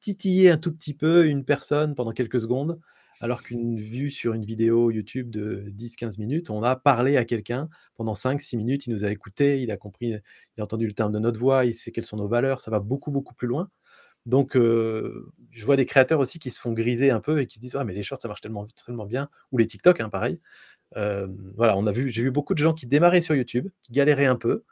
[0.00, 2.80] titillé un tout petit peu une personne pendant quelques secondes,
[3.20, 7.68] alors qu'une vue sur une vidéo YouTube de 10-15 minutes, on a parlé à quelqu'un
[7.96, 10.08] pendant 5-6 minutes, il nous a écouté, il a compris,
[10.56, 12.70] il a entendu le terme de notre voix, il sait quelles sont nos valeurs, ça
[12.70, 13.70] va beaucoup, beaucoup plus loin.
[14.26, 17.60] Donc, je vois des créateurs aussi qui se font griser un peu et qui se
[17.60, 20.40] disent «Ah mais les shorts, ça marche tellement, tellement bien», ou les TikTok, hein, pareil.
[20.94, 24.26] voilà, on a vu, j'ai vu beaucoup de gens qui démarraient sur YouTube, qui galéraient
[24.26, 24.64] un peu,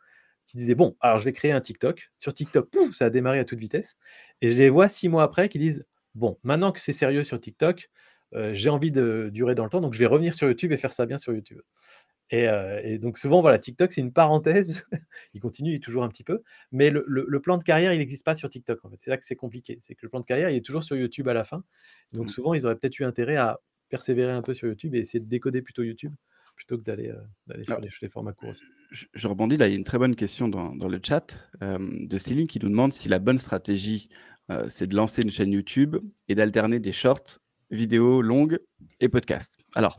[0.46, 2.11] qui disaient «Bon, alors je vais créer un TikTok».
[2.18, 3.96] Sur TikTok, pouf, ça a démarré à toute vitesse.
[4.42, 7.40] Et je les vois six mois après qui disent «Bon, maintenant que c'est sérieux sur
[7.40, 7.90] TikTok,
[8.53, 10.92] j'ai envie de durer dans le temps, donc je vais revenir sur YouTube et faire
[10.92, 11.61] ça bien sur YouTube.
[12.31, 14.87] Et, donc souvent, voilà, TikTok, c'est une parenthèse.
[15.35, 16.42] il continue, toujours un petit peu.
[16.72, 18.85] Mais le, plan de carrière, il n'existe pas sur TikTok.
[18.85, 18.96] En fait.
[18.99, 19.79] C'est là que c'est compliqué.
[19.83, 21.62] C'est que le plan de carrière, il est toujours sur YouTube à la fin.
[22.12, 22.31] Donc mmh.
[22.31, 25.29] souvent, ils auraient peut-être eu intérêt à persévérer un peu sur YouTube et essayer de
[25.29, 26.14] décoder plutôt YouTube
[26.57, 27.12] plutôt que d'aller
[27.64, 28.55] sur, les, formats courts
[28.90, 32.46] Je, rebondis, là, il y a une très bonne question dans, le chat de Céline
[32.46, 34.09] qui nous demande si la bonne stratégie,
[34.70, 35.96] c'est de lancer une chaîne YouTube
[36.29, 38.59] et d'alterner des shorts vidéos longues
[39.00, 39.59] et podcasts.
[39.74, 39.98] Alors,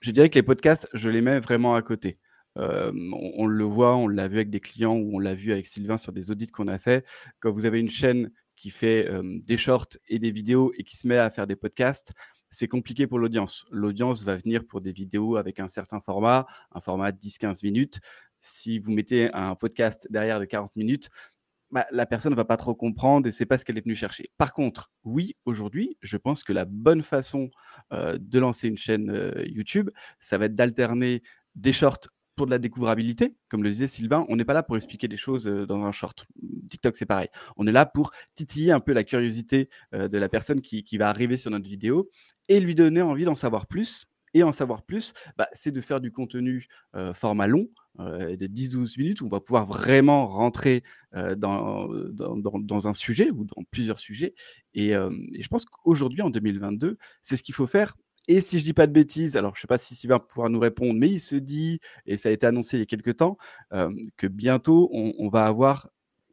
[0.00, 2.18] je dirais que les podcasts, je les mets vraiment à côté.
[2.56, 5.66] Euh, on, le voit, on l'a vu avec des clients ou on l'a vu avec
[5.66, 7.04] Sylvain sur des audits qu'on a fait.
[7.40, 10.96] Quand vous avez une chaîne qui fait euh, des shorts et des vidéos et qui
[10.96, 12.14] se met à faire des podcasts,
[12.50, 13.66] c'est compliqué pour l'audience.
[13.70, 18.00] L'audience va venir pour des vidéos avec un certain format, un format de 10-15 minutes.
[18.40, 21.10] Si vous mettez un podcast derrière de 40 minutes,
[21.70, 23.94] bah, la personne ne va pas trop comprendre et c'est pas ce qu'elle est venue
[23.94, 24.30] chercher.
[24.38, 27.50] Par contre, oui, aujourd'hui, je pense que la bonne façon
[27.92, 31.22] euh, de lancer une chaîne euh, YouTube, ça va être d'alterner
[31.54, 34.76] des shorts pour de la découvrabilité, comme le disait Sylvain, on n'est pas là pour
[34.76, 36.26] expliquer des choses euh, dans un short.
[36.70, 37.28] TikTok, c'est pareil.
[37.56, 41.36] On est là pour titiller un peu la curiosité de la personne qui, va arriver
[41.36, 42.10] sur notre vidéo
[42.48, 44.06] et lui donner envie d'en savoir plus.
[44.34, 46.68] Et en savoir plus, bah, c'est de faire du contenu
[47.14, 47.68] format long,
[48.00, 50.84] euh, de 10-12 minutes où on va pouvoir vraiment rentrer
[51.14, 54.34] euh, dans, dans, un sujet ou dans plusieurs sujets.
[54.74, 57.96] Et, euh, je pense qu'aujourd'hui, en 2022, c'est ce qu'il faut faire.
[58.28, 60.60] Et si je dis pas de bêtises, alors je sais pas si Sylvain pourra nous
[60.60, 63.38] répondre, mais il se dit, et ça a été annoncé il y a quelques temps,
[63.70, 65.88] que bientôt on, va avoir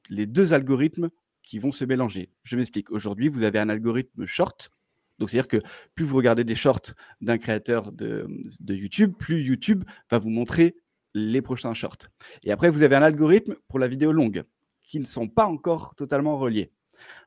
[0.09, 1.09] les deux algorithmes
[1.41, 2.31] qui vont se mélanger.
[2.43, 2.91] Je m'explique.
[2.91, 4.71] Aujourd'hui, vous avez un algorithme short,
[5.19, 5.61] donc, c'est-à-dire que
[5.95, 8.27] plus vous regardez des shorts d'un créateur de,
[8.59, 10.75] de, YouTube, plus YouTube va vous montrer
[11.15, 12.09] les prochains shorts.
[12.43, 14.43] Et après, vous avez un algorithme pour la vidéo longue
[14.83, 16.71] qui ne sont pas encore totalement reliés.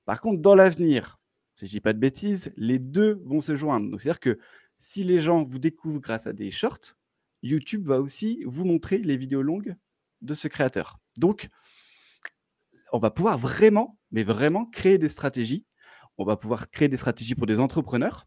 [0.05, 1.19] Par contre, dans l'avenir,
[1.57, 3.99] si je dis pas de bêtises, les deux vont se joindre.
[3.99, 4.39] c'est-à-dire que
[4.79, 6.95] si les gens vous découvrent grâce à des shorts,
[7.43, 9.75] YouTube va aussi vous montrer les vidéos longues
[10.21, 10.99] de ce créateur.
[11.17, 11.49] Donc,
[12.93, 15.67] on va pouvoir vraiment, mais vraiment créer des stratégies.
[16.19, 18.27] On va pouvoir créer des stratégies pour des entrepreneurs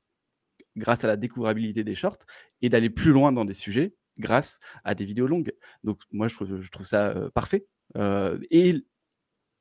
[0.76, 2.20] grâce à la découvrabilité des shorts
[2.62, 5.54] et d'aller plus loin dans des sujets grâce à des vidéos longues.
[5.84, 7.66] Donc moi, je trouve, ça parfait.
[7.96, 8.86] et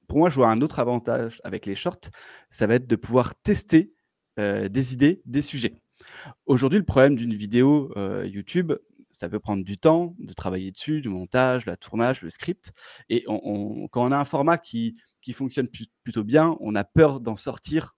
[0.08, 2.10] pour moi, je vois un autre avantage avec les shorts,
[2.50, 3.92] ça va être de pouvoir tester
[4.36, 5.74] des idées, des sujets.
[6.46, 7.92] Aujourd'hui, le problème d'une vidéo
[8.24, 8.72] YouTube,
[9.10, 12.72] ça peut prendre du temps de travailler dessus, du montage, le tournage, le script.
[13.08, 15.68] Et quand on a un format qui, qui fonctionne
[16.02, 17.96] plutôt bien, on a peur d'en sortir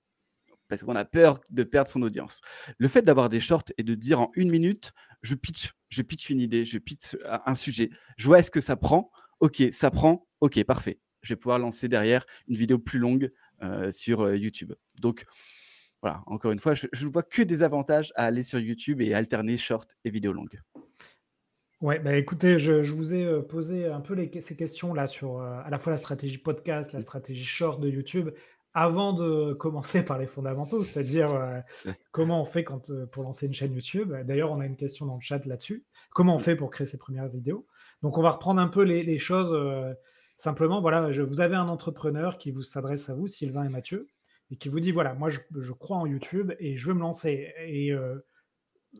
[0.72, 2.40] parce qu'on a peur de perdre son audience.
[2.78, 6.30] Le fait d'avoir des shorts et de dire en une minute, je pitch, je pitch
[6.30, 10.26] une idée, je pitch un sujet, je vois est-ce que ça prend, ok, ça prend,
[10.40, 10.98] ok, parfait.
[11.20, 13.30] Je vais pouvoir lancer derrière une vidéo plus longue
[13.62, 14.72] euh, sur euh, YouTube.
[14.98, 15.26] Donc,
[16.00, 19.12] voilà, encore une fois, je ne vois que des avantages à aller sur YouTube et
[19.12, 20.58] alterner short et vidéo longue.
[21.82, 25.68] Ouais, bah écoutez, je, vous ai euh, posé un peu ces questions là sur à
[25.68, 28.30] la fois la stratégie podcast, la stratégie short de YouTube
[28.74, 31.60] avant de commencer par les fondamentaux, c'est-à-dire euh,
[32.10, 34.12] comment on fait quand, euh, pour lancer une chaîne YouTube.
[34.24, 35.84] D'ailleurs, on a une question dans le chat là-dessus.
[36.10, 37.66] Comment on fait pour créer ses premières vidéos?
[38.02, 39.54] Donc, on va reprendre un peu les, choses.
[39.54, 39.92] Euh,
[40.38, 44.08] simplement, voilà, je, vous avez un entrepreneur qui vous s'adresse à vous, Sylvain et Mathieu,
[44.50, 47.00] et qui vous dit voilà, moi, je, je crois en YouTube et je veux me
[47.00, 47.52] lancer.
[47.66, 47.92] Et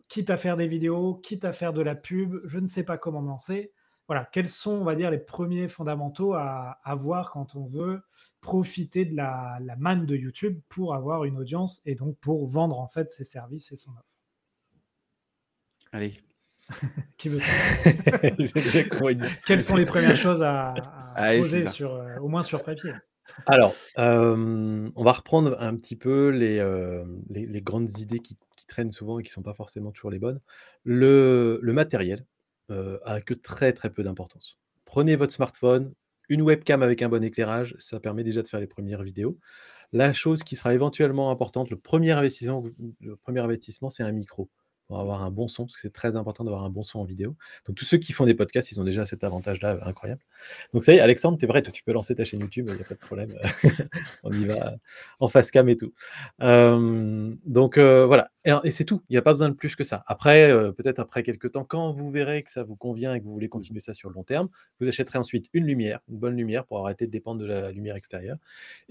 [0.09, 2.97] quitte à faire des vidéos, quitte à faire de la pub, je ne sais pas
[2.97, 3.73] comment me lancer
[4.09, 8.03] voilà, quels sont, on va dire, les premiers fondamentaux à avoir quand on veut
[8.41, 12.88] profiter de la, manne de YouTube pour avoir une audience et donc pour vendre en
[12.88, 14.03] fait ses services et son offre?
[15.93, 16.15] Allez.
[17.17, 17.41] Qui veut
[19.47, 20.75] Quelles sont les premières choses à,
[21.17, 22.93] poser sur, euh, au moins sur papier?
[23.47, 28.37] Alors, euh, on va reprendre un petit peu les, euh, les, grandes idées qui,
[28.69, 30.41] traînent souvent et qui ne sont pas forcément toujours les bonnes.
[30.83, 32.25] Le, le matériel,
[33.05, 34.59] a que très, très peu d'importance.
[34.85, 35.93] Prenez votre smartphone,
[36.29, 39.39] une webcam avec un bon éclairage, ça permet déjà de faire les premières vidéos.
[39.93, 42.65] La chose qui sera éventuellement importante, le premier investissement
[43.01, 44.51] le premier investissement, c'est un micro
[44.93, 47.05] pour avoir un bon son, parce que c'est très important d'avoir un bon son en
[47.05, 47.35] vidéo.
[47.67, 50.21] Donc tous ceux qui font des podcasts, ils ont déjà cet avantage-là incroyable.
[50.75, 52.75] Donc ça y est, Alexandre, tu es prêt, tu peux lancer ta chaîne YouTube, il
[52.75, 53.35] n'y a pas de problème.
[54.23, 54.75] On y va
[55.19, 55.95] en face cam et tout.
[56.39, 60.05] donc voilà, et, c'est tout, il n'y a pas besoin de plus que ça.
[60.07, 63.33] Après, peut-être après quelques temps, quand vous verrez que ça vous convient et que vous
[63.33, 66.67] voulez continuer ça sur le long terme, vous achèterez ensuite une lumière, une bonne lumière
[66.67, 68.37] pour arrêter de dépendre de la lumière extérieure.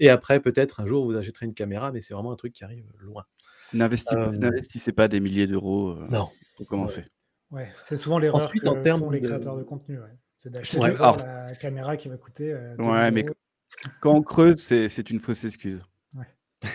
[0.00, 2.64] Et après, peut-être un jour, vous achèterez une caméra, mais c'est vraiment un truc qui
[2.64, 3.24] arrive loin.
[3.74, 6.28] N'investissez pas des milliers d'euros non.
[6.56, 7.04] pour commencer.
[7.50, 9.98] Ouais, c'est souvent l'erreur Ensuite, en termes les créateurs de contenu.
[10.38, 12.54] C'est d'acheter la caméra qui va coûter.
[12.78, 13.24] ouais, mais
[14.00, 15.80] quand on creuse, c'est une fausse excuse.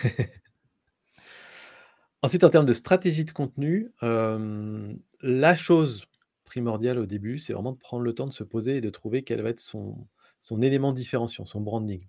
[2.22, 6.04] Ensuite, en termes de stratégie de contenu, la chose
[6.44, 9.22] primordiale au début, c'est vraiment de prendre le temps de se poser et de trouver
[9.22, 10.06] quel va être son,
[10.40, 12.06] son élément différenciant, son branding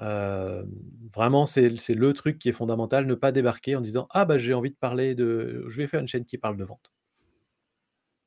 [0.00, 4.54] vraiment, c'est le truc qui est fondamental, ne pas débarquer en disant: «Ah bah, j'ai
[4.54, 6.92] envie de parler de je vais faire une chaîne qui parle de vente».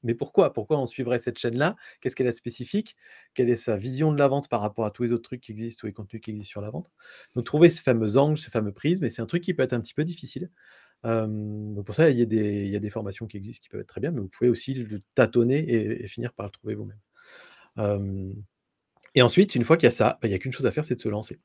[0.03, 0.53] Mais pourquoi?
[0.53, 1.75] Pourquoi on suivrait cette chaîne-là?
[1.99, 2.95] Qu'est-ce qu'elle a de spécifique?
[3.33, 5.51] Quelle est sa vision de la vente par rapport à tous les autres trucs qui
[5.51, 6.91] existent, tous les contenus qui existent sur la vente?
[7.35, 9.73] Donc trouver ce fameux angle, ce fameux prisme et c'est un truc qui peut être
[9.73, 10.51] un petit peu difficile.
[11.05, 14.11] donc pour ça, il y a des formations qui existent qui peuvent être très bien,
[14.11, 16.99] mais vous pouvez aussi le tâtonner et finir par le trouver vous-même.
[19.15, 20.71] et ensuite, une fois qu'il y a ça, bah, il n'y a qu'une chose à
[20.71, 21.39] faire, c'est de se lancer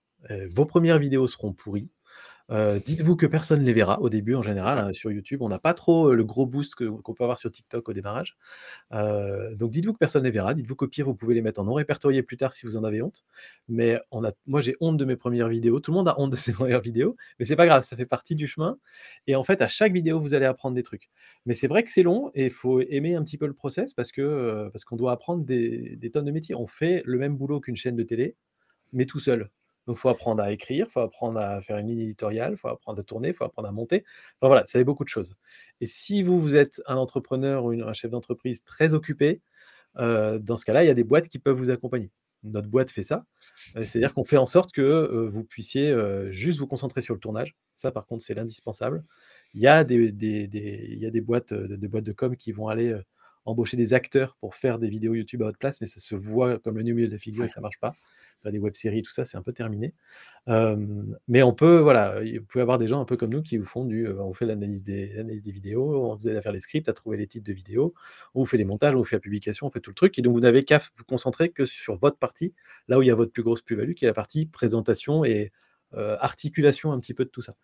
[0.48, 1.90] vos premières vidéos seront pourries.
[2.50, 5.40] Euh, dites-vous que personne ne les verra au début en général hein, sur YouTube.
[5.42, 8.36] On n'a pas trop euh, le gros boost qu'on peut avoir sur TikTok au démarrage.
[8.92, 10.54] Euh, donc dites-vous que personne ne les verra.
[10.54, 12.82] Dites-vous qu'au pire, vous pouvez les mettre en non répertorié plus tard si vous en
[12.82, 13.24] avez honte.
[13.68, 14.00] Mais
[14.46, 15.78] moi, j'ai honte de mes premières vidéos.
[15.80, 17.16] Tout le monde a honte de ses premières vidéos.
[17.38, 18.78] Mais c'est pas grave, ça fait partie du chemin.
[19.26, 21.10] Et en fait, à chaque vidéo, vous allez apprendre des trucs.
[21.46, 23.94] Mais c'est vrai que c'est long et il faut aimer un petit peu le process
[23.94, 26.54] parce que parce qu'on doit apprendre des tonnes de métiers.
[26.56, 28.36] On fait le même boulot qu'une chaîne de télé,
[28.92, 29.50] mais tout seul.
[29.90, 32.56] Donc, il faut apprendre à écrire, il faut apprendre à faire une ligne éditoriale, il
[32.56, 34.04] faut apprendre à tourner, il faut apprendre à monter.
[34.36, 35.34] Enfin voilà, ça fait beaucoup de choses.
[35.80, 39.40] Et si vous, vous êtes un entrepreneur ou un chef d'entreprise très occupé,
[39.98, 42.12] euh, dans ce cas-là, il y a des boîtes qui peuvent vous accompagner.
[42.44, 43.26] Notre boîte fait ça.
[43.74, 45.92] Euh, c'est-à-dire qu'on fait en sorte que euh, vous puissiez
[46.30, 47.56] juste vous concentrer sur le tournage.
[47.74, 49.02] Ça, par contre, c'est l'indispensable.
[49.54, 52.68] Il y a des, il y a des boîtes, des boîtes de com qui vont
[52.68, 52.96] aller
[53.44, 56.60] embaucher des acteurs pour faire des vidéos YouTube à votre place, mais ça se voit
[56.60, 57.96] comme le milieu de la figure et ça ne marche pas
[58.44, 59.94] des web-séries, tout ça, c'est un peu terminé.
[61.28, 63.66] mais on peut, voilà, vous pouvez avoir des gens un peu comme nous qui vous
[63.66, 66.88] font du, on fait l'analyse des, des vidéos, on vous aide à faire les scripts,
[66.88, 67.94] à trouver les titres de vidéos,
[68.34, 70.18] on vous fait les montages, on vous fait la publication, on fait tout le truc,
[70.18, 72.54] et donc vous n'avez qu'à vous concentrer que sur votre partie,
[72.88, 75.52] là où il y a votre plus grosse plus-value, qui est la partie présentation et
[75.92, 77.54] articulation un petit peu de tout ça.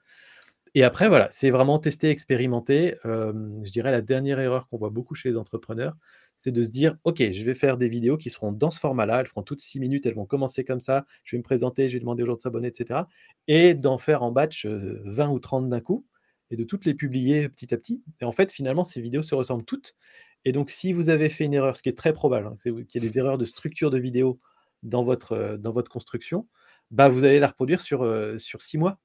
[0.75, 2.97] Et après, voilà, c'est vraiment tester, expérimenter.
[3.05, 5.97] je dirais la dernière erreur qu'on voit beaucoup chez les entrepreneurs,
[6.39, 9.21] c'est de se dire, OK, je vais faire des vidéos qui seront dans ce format-là,
[9.21, 11.95] elles feront toutes 6 minutes, elles vont commencer comme ça, je vais me présenter, je
[11.95, 13.01] vais demander aux gens de s'abonner, etc.
[13.49, 16.07] Et d'en faire en batch 20 ou 30 d'un coup,
[16.51, 18.03] et de toutes les publier petit à petit.
[18.21, 19.97] Et en fait, finalement, ces vidéos se ressemblent toutes.
[20.45, 23.03] Et donc, si vous avez fait une erreur, ce qui est très probable, hein, qu'il
[23.03, 24.39] y ait des erreurs de structure de vidéo
[24.83, 26.47] dans votre, dans votre construction,
[26.91, 29.01] bah, vous allez la reproduire sur, sur 6 mois.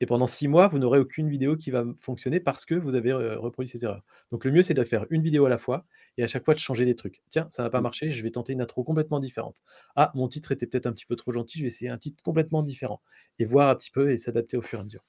[0.00, 3.12] Et pendant six mois, vous n'aurez aucune vidéo qui va fonctionner parce que vous avez
[3.12, 4.02] reproduit ces erreurs.
[4.32, 5.86] Donc le mieux, c'est de faire une vidéo à la fois
[6.18, 7.22] et à chaque fois de changer des trucs.
[7.28, 7.82] Tiens, ça n'a pas mmh.
[7.82, 9.62] marché, je vais tenter une intro complètement différente.
[9.96, 12.22] Ah, mon titre était peut-être un petit peu trop gentil, je vais essayer un titre
[12.22, 13.02] complètement différent.
[13.38, 15.04] Et voir un petit peu et s'adapter au fur et à mesure.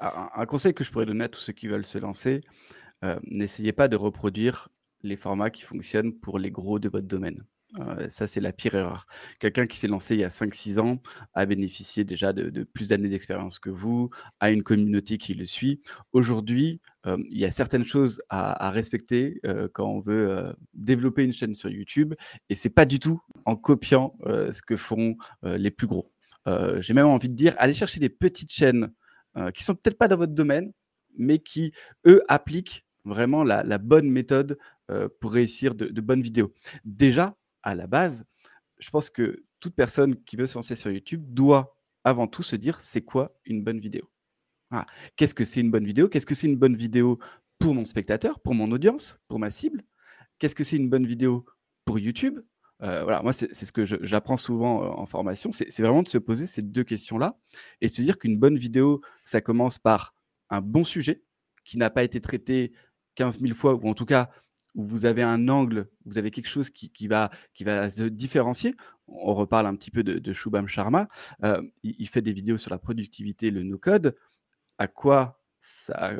[0.00, 2.42] Un conseil que je pourrais donner à tous ceux qui veulent se lancer,
[3.24, 4.68] n'essayez pas de reproduire
[5.02, 7.44] les formats qui fonctionnent pour les gros de votre domaine
[8.08, 9.06] ça, c'est la pire erreur.
[9.38, 10.98] Quelqu'un qui s'est lancé il y a 5-6 ans
[11.34, 15.80] a bénéficié déjà de, plus d'années d'expérience que vous, a une communauté qui le suit.
[16.12, 19.40] Aujourd'hui, il y a certaines choses à, respecter
[19.72, 22.14] quand on veut développer une chaîne sur YouTube,
[22.50, 26.06] et c'est pas du tout en copiant ce que font les plus gros.
[26.80, 28.92] J'ai même envie de dire, allez chercher des petites chaînes
[29.54, 30.72] qui sont peut-être pas dans votre domaine,
[31.16, 31.72] mais qui,
[32.06, 34.58] eux, appliquent vraiment la, bonne méthode
[35.20, 36.52] pour réussir de bonnes vidéos.
[36.84, 38.24] Déjà, à la base,
[38.78, 42.56] je pense que toute personne qui veut se lancer sur YouTube doit avant tout se
[42.56, 44.10] dire c'est quoi une bonne vidéo?
[45.16, 46.08] Qu'est-ce que c'est une bonne vidéo?
[46.08, 47.18] Qu'est-ce que c'est une bonne vidéo
[47.58, 49.84] pour mon spectateur, pour mon audience, pour ma cible?
[50.38, 51.44] Qu'est-ce que c'est une bonne vidéo
[51.84, 52.40] pour YouTube?
[52.82, 56.18] Euh, voilà, moi, c'est ce que j'apprends souvent euh, en formation, c'est vraiment de se
[56.18, 57.38] poser ces deux questions-là
[57.80, 60.16] et de se dire qu'une bonne vidéo, ça commence par
[60.50, 61.22] un bon sujet
[61.64, 62.72] qui n'a pas été traité
[63.14, 64.30] 15 000 fois, ou en tout cas
[64.74, 68.74] où vous avez un angle, vous avez quelque chose qui, va, qui va se différencier.
[69.06, 71.08] On reparle un petit peu de, Shubham Sharma.
[71.44, 74.16] Euh, il, fait des vidéos sur la productivité, le no-code.
[74.78, 76.14] À quoi ça,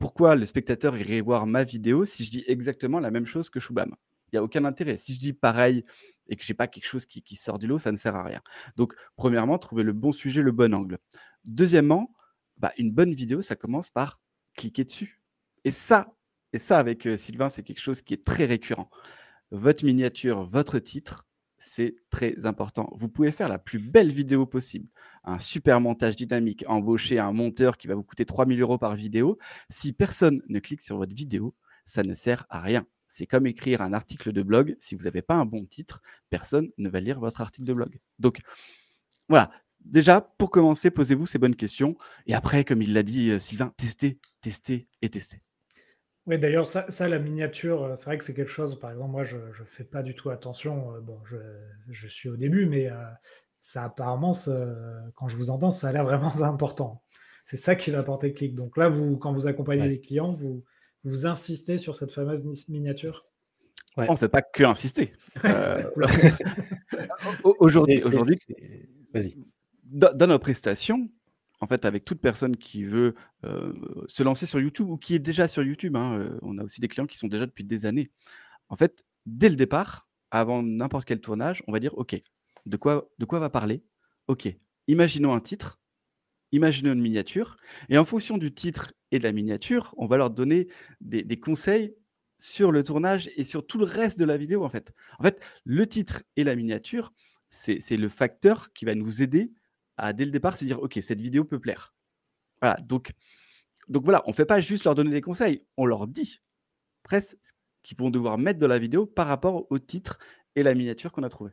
[0.00, 3.60] pourquoi le spectateur irait voir ma vidéo si je dis exactement la même chose que
[3.60, 3.94] Shubham?
[4.30, 4.96] Il n'y a aucun intérêt.
[4.96, 5.84] Si je dis pareil
[6.28, 8.14] et que je n'ai pas quelque chose qui, qui sort du lot, ça ne sert
[8.14, 8.40] à rien.
[8.76, 10.98] Donc, premièrement, trouver le bon sujet, le bon angle.
[11.44, 12.12] Deuxièmement,
[12.58, 14.20] bah, une bonne vidéo, ça commence par
[14.54, 15.22] cliquer dessus.
[15.64, 16.14] Et ça,
[16.52, 18.90] et ça, avec Sylvain, c'est quelque chose qui est très récurrent.
[19.50, 21.26] Votre miniature, votre titre,
[21.58, 22.90] c'est très important.
[22.94, 24.88] Vous pouvez faire la plus belle vidéo possible,
[25.24, 29.38] un super montage dynamique, embaucher un monteur qui va vous coûter 3000 euros par vidéo.
[29.68, 32.86] Si personne ne clique sur votre vidéo, ça ne sert à rien.
[33.08, 34.76] C'est comme écrire un article de blog.
[34.80, 37.98] Si vous n'avez pas un bon titre, personne ne va lire votre article de blog.
[38.18, 38.40] Donc,
[39.28, 39.50] voilà.
[39.84, 41.96] Déjà, pour commencer, posez-vous ces bonnes questions.
[42.26, 45.40] Et après, comme il l'a dit Sylvain, testez, testez et testez.
[46.28, 49.24] Oui, d'ailleurs, ça, la miniature, euh, c'est vrai que c'est quelque chose, par exemple, moi,
[49.24, 50.94] je ne fais pas du tout attention.
[50.94, 51.18] Euh, bon,
[51.90, 52.96] je, suis au début, mais euh,
[53.60, 54.32] ça apparemment,
[55.14, 57.02] quand je vous entends, ça a l'air vraiment important.
[57.46, 58.54] C'est ça qui va apporter clic.
[58.54, 60.62] Donc là, vous, quand vous accompagnez les clients, vous,
[61.02, 63.24] vous insistez sur cette fameuse miniature?
[63.96, 65.10] On ne fait pas que insister.
[67.58, 68.38] aujourd'hui, aujourd'hui,
[69.86, 71.08] dans nos prestations,
[71.60, 73.14] en fait, avec toute personne qui veut
[74.06, 76.88] se lancer sur YouTube ou qui est déjà sur YouTube, hein, on a aussi des
[76.88, 78.10] clients qui sont déjà depuis des années.
[78.68, 82.20] En fait, dès le départ, avant n'importe quel tournage, on va dire OK,
[82.66, 83.82] de quoi, de quoi va parler?
[84.26, 84.48] OK,
[84.86, 85.80] imaginons un titre,
[86.52, 87.56] imaginons une miniature,
[87.88, 90.68] et en fonction du titre et de la miniature, on va leur donner
[91.00, 91.94] des, des conseils
[92.36, 94.64] sur le tournage et sur tout le reste de la vidéo.
[94.64, 97.12] En fait, en fait le titre et la miniature,
[97.48, 99.50] c'est le facteur qui va nous aider
[99.98, 101.94] à dès le départ se dire ok cette vidéo peut plaire.
[102.60, 103.12] Voilà, donc,
[103.88, 106.40] donc voilà, on fait pas juste leur donner des conseils, on leur dit
[107.02, 110.18] presque ce qu'ils vont devoir mettre dans la vidéo par rapport au titre
[110.56, 111.52] et la miniature qu'on a trouvé.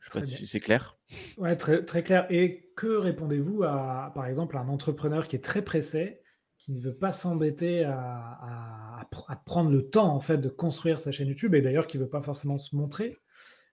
[0.00, 0.98] Je sais pas si c'est clair.
[1.38, 2.26] Ouais, très, très clair.
[2.28, 6.20] Et que répondez-vous à, par exemple, un entrepreneur qui est très pressé,
[6.58, 9.08] qui ne veut pas s'embêter à,
[9.46, 12.08] prendre le temps en fait de construire sa chaîne YouTube et d'ailleurs qui ne veut
[12.08, 13.16] pas forcément se montrer?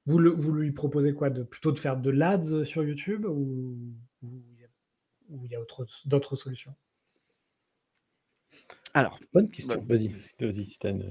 [0.06, 3.78] Vous, vous lui proposez quoi de, Plutôt de faire de l'ADS sur YouTube ou
[5.32, 5.60] il y a
[6.06, 6.76] d'autres solutions?
[8.94, 9.84] Alors, bonne question.
[9.88, 10.68] Vas-y, vas-y,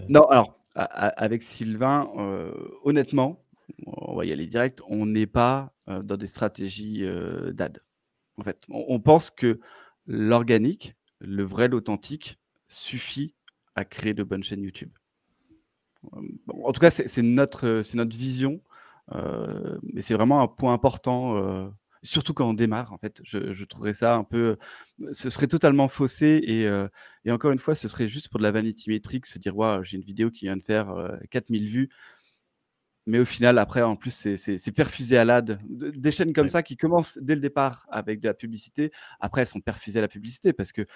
[0.08, 2.52] Non, alors, avec Sylvain, euh,
[2.84, 3.44] honnêtement,
[3.86, 7.82] on va y aller direct, on n'est pas euh, dans des stratégies euh, d'ad.
[8.36, 9.60] En fait, on, pense que
[10.06, 13.34] l'organique, le vrai, l'authentique, suffit
[13.74, 14.92] à créer de bonnes chaînes YouTube.
[16.02, 18.62] en tout cas, c'est notre, notre vision,
[19.12, 23.20] mais c'est vraiment un point important surtout quand on démarre, en fait.
[23.24, 24.56] Je, trouverais ça un peu.
[25.12, 26.64] Ce serait totalement faussé et,
[27.24, 29.82] et, encore une fois, ce serait juste pour de la vanity metric, se dire, waouh,
[29.84, 30.94] j'ai une vidéo qui vient de faire
[31.30, 31.90] 4000 vues.
[33.06, 35.58] Mais au final, après, en plus, c'est perfusé à l'ad.
[35.68, 39.46] Des chaînes comme ça qui commencent dès le départ avec de la publicité, après, elles
[39.46, 40.86] sont perfusées à la publicité parce que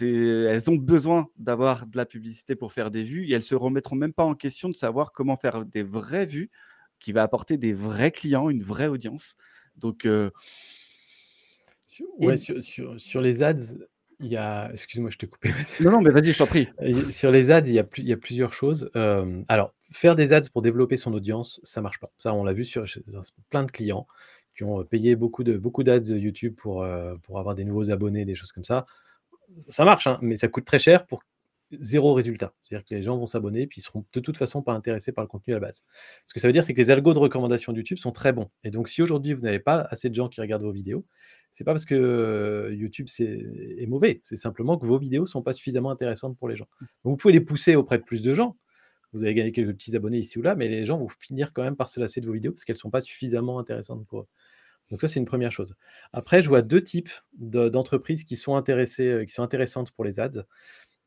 [0.00, 3.94] elles ont besoin d'avoir de la publicité pour faire des vues et elles se remettront
[3.94, 6.50] même pas en question de savoir comment faire des vraies vues
[7.00, 9.36] qui va apporter des vrais clients, une vraie audience.
[9.76, 10.06] Donc,
[12.98, 13.54] sur, les ads,
[14.20, 14.70] il y a.
[14.72, 15.50] Excuse-moi, je t'ai coupé.
[15.80, 16.68] Non, non, mais vas-y, je t'en prie.
[17.10, 18.90] Sur les ads, il y a, il y a plusieurs choses.
[19.48, 22.10] alors, faire des ads pour développer son audience, ça marche pas.
[22.18, 22.84] Ça, on l'a vu sur,
[23.48, 24.06] plein de clients
[24.56, 26.86] qui ont payé beaucoup de beaucoup d'ads YouTube pour,
[27.22, 28.84] pour avoir des nouveaux abonnés, des choses comme ça.
[29.68, 31.22] Ça marche, hein, mais ça coûte très cher pour
[31.80, 32.52] zéro résultat.
[32.62, 35.24] C'est-à-dire que les gens vont s'abonner, puis ils seront de toute façon pas intéressés par
[35.24, 35.84] le contenu à la base.
[36.26, 38.50] Ce que ça veut dire, c'est que les algos de recommandation YouTube sont très bons.
[38.64, 41.04] Et donc, si aujourd'hui vous n'avez pas assez de gens qui regardent vos vidéos,
[41.52, 45.52] c'est pas parce que euh, YouTube est, mauvais, c'est simplement que vos vidéos sont pas
[45.52, 46.68] suffisamment intéressantes pour les gens.
[47.04, 48.56] Donc, vous pouvez les pousser auprès de plus de gens.
[49.12, 51.64] Vous avez gagné quelques petits abonnés ici ou là, mais les gens vont finir quand
[51.64, 54.26] même par se lasser de vos vidéos parce qu'elles sont pas suffisamment intéressantes pour eux.
[54.90, 55.74] Donc ça, c'est une première chose.
[56.12, 60.18] Après, je vois deux types d'entreprises qui sont intéressées, euh, qui sont intéressantes pour les
[60.18, 60.44] ads.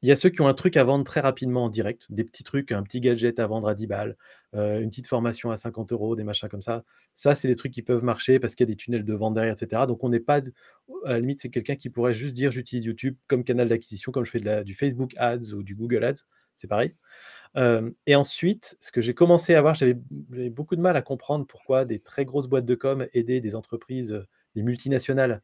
[0.04, 2.26] Il y a ceux qui ont un truc à vendre très rapidement en direct, des
[2.26, 4.18] petits trucs, un petit gadget à vendre à 10 balles,
[4.54, 6.84] euh, une petite formation à 50 euros, des machins comme ça.
[7.14, 9.34] Ça, c'est des trucs qui peuvent marcher parce qu'il y a des tunnels de vente
[9.34, 9.84] derrière, etc.
[9.88, 10.42] Donc, on n'est pas,
[11.06, 14.26] à la limite, c'est quelqu'un qui pourrait juste dire j'utilise YouTube comme canal d'acquisition, comme
[14.26, 16.24] je fais du Facebook Ads ou du Google Ads.
[16.54, 16.94] C'est pareil.
[17.56, 19.96] Euh, et ensuite, ce que j'ai commencé à voir, j'avais
[20.50, 24.12] beaucoup de mal à comprendre pourquoi des très grosses boîtes de com aidaient des entreprises,
[24.12, 25.42] euh, des multinationales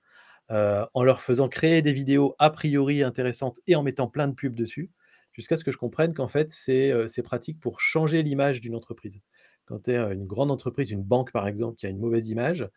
[0.51, 4.33] euh, en leur faisant créer des vidéos a priori intéressantes et en mettant plein de
[4.33, 4.89] pubs dessus,
[5.31, 9.19] jusqu'à ce que je comprenne qu'en fait, c'est euh, pratique pour changer l'image d'une entreprise.
[9.65, 12.67] Quand tu es une grande entreprise, une banque par exemple, qui a une mauvaise image,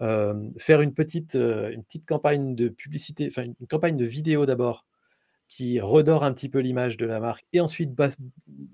[0.00, 4.86] euh, faire une petite, une petite campagne de publicité, enfin une campagne de vidéo d'abord,
[5.48, 7.90] qui redore un petit peu l'image de la marque, et ensuite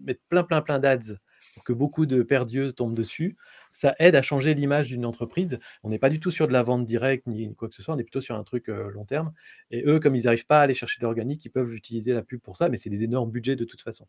[0.05, 1.15] mettre plein, plein, plein d'ads
[1.55, 3.37] pour que beaucoup de perdieux tombent dessus,
[3.73, 5.59] ça aide à changer l'image d'une entreprise.
[5.83, 7.95] On n'est pas du tout sur de la vente directe ni quoi que ce soit,
[7.95, 9.33] on est plutôt sur un truc long terme.
[9.71, 12.23] Et eux, comme ils n'arrivent pas à aller chercher de l'organique, ils peuvent utiliser la
[12.23, 14.07] pub pour ça, mais c'est des énormes budgets de toute façon.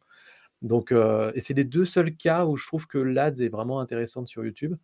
[0.62, 4.28] Donc, et c'est les deux seuls cas où je trouve que l'ADS est vraiment intéressante
[4.28, 4.76] sur YouTube.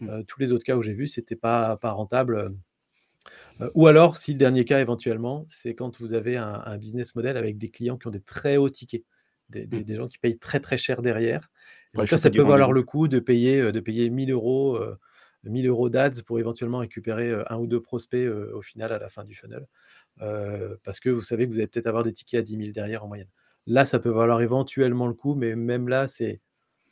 [0.00, 0.22] Mmh.
[0.28, 2.54] tous les autres cas où j'ai vu, c'était pas, pas rentable.
[3.74, 7.36] ou alors, si le dernier cas éventuellement, c'est quand vous avez un, un, business model
[7.36, 9.04] avec des clients qui ont des très hauts tickets,
[9.48, 9.82] des, des, mmh.
[9.82, 11.50] des gens qui payent très très cher derrière
[12.06, 14.78] ça, peut valoir le coup de payer, euh, de payer 1000 euros,
[15.44, 18.98] 1000 euh, euros d'ads pour éventuellement récupérer euh, un ou deux prospects au final à
[18.98, 19.66] la fin du funnel.
[20.84, 23.04] parce que vous savez que vous allez peut-être avoir des tickets à 10 000 derrière
[23.04, 23.28] en moyenne.
[23.66, 26.40] Là, ça peut valoir éventuellement le coup, mais même là, c'est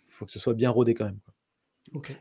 [0.08, 1.20] faut que ce soit bien rodé quand même.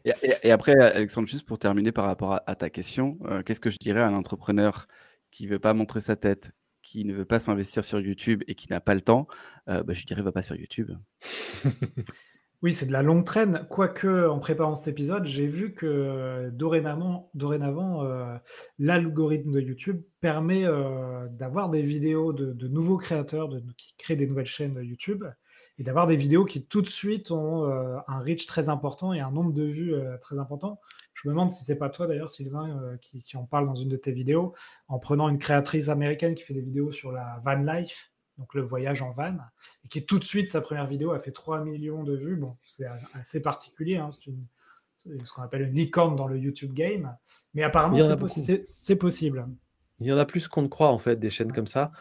[0.03, 4.01] Et, après, Alexandre, juste pour terminer par rapport à, ta question, qu'est-ce que je dirais
[4.01, 4.87] à un entrepreneur
[5.31, 6.51] qui ne veut pas montrer sa tête,
[6.83, 9.27] qui ne veut pas s'investir sur YouTube et qui n'a pas le temps?
[9.65, 10.91] Bah, Je dirais, va pas sur YouTube.
[12.61, 13.67] Oui, c'est de la longue traîne.
[13.69, 17.29] Quoique, en préparant cet épisode, j'ai vu que euh, dorénavant,
[18.03, 18.37] euh,
[18.79, 24.45] l'algorithme de YouTube permet euh, d'avoir des vidéos de, nouveaux créateurs qui créent des nouvelles
[24.45, 25.25] chaînes YouTube
[25.77, 29.31] et d'avoir des vidéos qui tout de suite ont un reach très important et un
[29.31, 30.79] nombre de vues très important.
[31.13, 33.97] Je me demande si c'est pas toi d'ailleurs, Sylvain, qui, en parle dans une de
[33.97, 34.53] tes vidéos,
[34.87, 38.61] en prenant une créatrice américaine qui fait des vidéos sur la van life donc le
[38.61, 39.37] voyage en van,
[39.83, 42.35] et qui tout de suite, sa première vidéo a fait 3 millions de vues.
[42.35, 44.31] Bon, c'est assez particulier, hein, c'est
[45.25, 47.15] ce qu'on appelle une licorne dans le YouTube game,
[47.53, 47.97] mais apparemment
[48.63, 49.47] c'est possible.
[49.99, 51.91] Il y en a plus qu'on ne croit en fait des chaînes comme ça.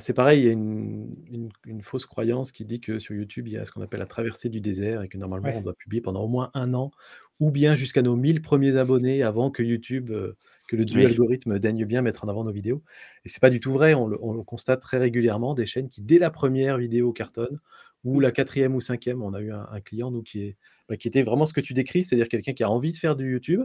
[0.00, 3.52] C'est pareil, il y a une, une, fausse croyance qui dit que sur YouTube il
[3.52, 6.00] y a ce qu'on appelle la traversée du désert et que normalement on doit publier
[6.00, 6.90] pendant au moins un an
[7.38, 10.36] ou bien jusqu'à nos 1000 premiers abonnés avant que YouTube euh,
[10.70, 12.84] que le dieu algorithme daigne bien mettre en avant nos vidéos.
[13.24, 13.92] Et c'est pas du tout vrai.
[13.94, 17.58] On le, constate très régulièrement des chaînes qui, dès la première vidéo, cartonnent,
[18.04, 19.20] ou la quatrième ou cinquième.
[19.20, 20.56] On a eu un, client nous qui, est,
[20.88, 23.16] bah, qui était vraiment ce que tu décris, c'est-à-dire quelqu'un qui a envie de faire
[23.16, 23.62] du YouTube,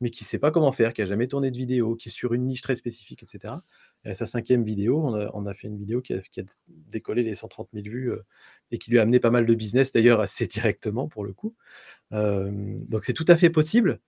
[0.00, 2.12] mais qui ne sait pas comment faire, qui a jamais tourné de vidéo, qui est
[2.12, 3.52] sur une niche très spécifique, etc.
[4.06, 4.98] Et à sa cinquième vidéo,
[5.34, 6.20] on a, fait une vidéo qui a,
[6.68, 8.24] décollé les 130 000 vues euh,
[8.70, 11.54] et qui lui a amené pas mal de business, d'ailleurs assez directement pour le coup.
[12.12, 12.50] Euh,
[12.88, 14.00] donc c'est tout à fait possible.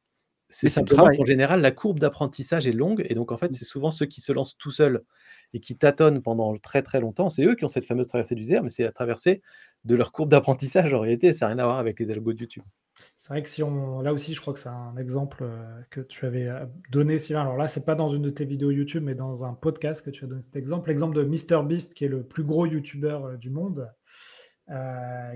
[0.50, 3.52] C'est simplement qu'en général, la courbe d'apprentissage est longue et donc en fait, mmh.
[3.52, 5.04] c'est souvent ceux qui se lancent tout seuls
[5.52, 7.28] et qui tâtonnent pendant très très longtemps.
[7.28, 9.42] C'est eux qui ont cette fameuse traversée du désert, mais c'est la traversée
[9.84, 11.32] de leur courbe d'apprentissage en réalité.
[11.32, 12.62] Ça n'a rien à voir avec les algos de YouTube.
[13.16, 14.00] C'est vrai que si on.
[14.00, 17.42] Là aussi, je crois que c'est un exemple euh, que tu avais euh, donné, Sylvain.
[17.42, 20.10] Alors là, c'est pas dans une de tes vidéos YouTube, mais dans un podcast que
[20.10, 20.88] tu as donné cet exemple.
[20.88, 23.90] L'exemple de MrBeast, qui est le plus gros YouTuber euh, du monde,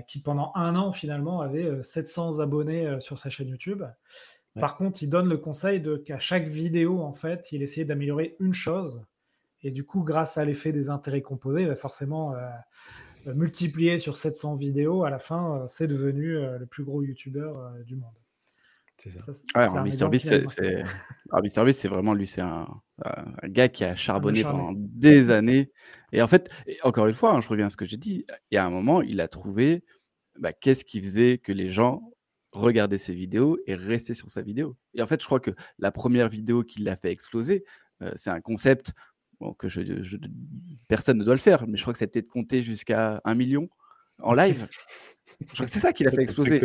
[0.07, 3.81] qui pendant un an, finalement, avait 700 abonnés sur sa chaîne YouTube.
[4.59, 8.35] Par contre, il donne le conseil de qu'à chaque vidéo, en fait, il essayait d'améliorer
[8.39, 9.01] une chose.
[9.63, 12.35] Et du coup, grâce à l'effet des intérêts composés, il va forcément
[13.27, 17.01] euh, multiplié sur 700 vidéos, à la fin, euh, c'est devenu euh, le plus gros
[17.03, 17.51] YouTuber
[17.85, 18.13] du monde.
[18.97, 19.33] C'est ça.
[21.73, 22.67] c'est vraiment lui, c'est un,
[23.45, 25.71] gars qui a charbonné pendant des années.
[26.11, 26.49] Et en fait,
[26.83, 28.69] encore une fois, hein, je reviens à ce que j'ai dit, il y a un
[28.69, 29.83] moment, il a trouvé
[30.39, 32.12] bah, qu'est-ce qui faisait que les gens
[32.53, 34.75] regardaient ses vidéos et restaient sur sa vidéo.
[34.93, 37.65] Et en fait, je crois que la première vidéo qui l'a fait exploser,
[38.15, 38.93] c'est un concept
[39.57, 39.81] que je,
[40.87, 43.69] personne ne doit le faire, mais je crois que c'était de compter jusqu'à un million
[44.21, 44.67] en live.
[45.41, 46.61] je crois que c'est ça qui l'a fait exploser.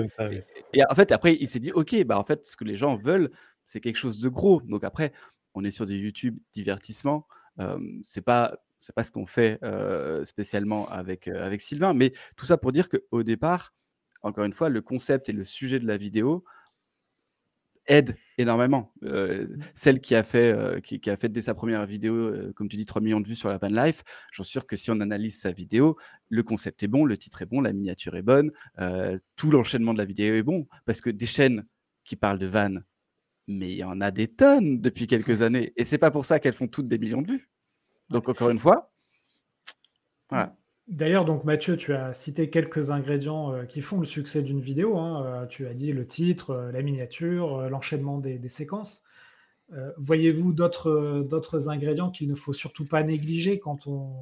[0.72, 2.96] et, en fait, après, il s'est dit, ok, bah en fait, ce que les gens
[2.96, 3.30] veulent,
[3.64, 4.60] c'est quelque chose de gros.
[4.62, 5.12] Donc après,
[5.54, 7.26] on est sur du YouTube divertissement.
[7.58, 12.12] Euh, c'est pas c'est pas ce qu'on fait euh, spécialement avec, euh, avec Sylvain, mais
[12.36, 13.74] tout ça pour dire qu'au départ,
[14.22, 16.44] encore une fois, le concept et le sujet de la vidéo,
[17.88, 18.92] aide énormément.
[19.02, 22.68] Euh, celle qui a, fait, euh, qui, a fait dès sa première vidéo, euh, comme
[22.68, 24.90] tu dis, 3 millions de vues sur la van life, j'en suis sûr que si
[24.90, 25.96] on analyse sa vidéo,
[26.28, 28.52] le concept est bon, le titre est bon, la miniature est bonne,
[29.36, 31.64] tout l'enchaînement de la vidéo est bon, parce que des chaînes
[32.04, 32.76] qui parlent de van,
[33.48, 36.38] mais il y en a des tonnes depuis quelques années, et c'est pas pour ça
[36.38, 37.48] qu'elles font toutes des millions de vues.
[38.10, 38.92] Donc encore une fois,
[40.28, 40.54] voilà.
[40.88, 44.96] D'ailleurs, donc Mathieu, tu as cité quelques ingrédients euh, qui font le succès d'une vidéo.
[44.96, 45.22] Hein.
[45.26, 49.02] Euh, tu as dit le titre, euh, la miniature, l'enchaînement des, séquences.
[49.98, 54.14] Voyez-vous d'autres ingrédients qu'il ne faut surtout pas négliger quand on,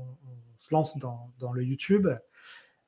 [0.58, 2.08] se lance dans, le YouTube?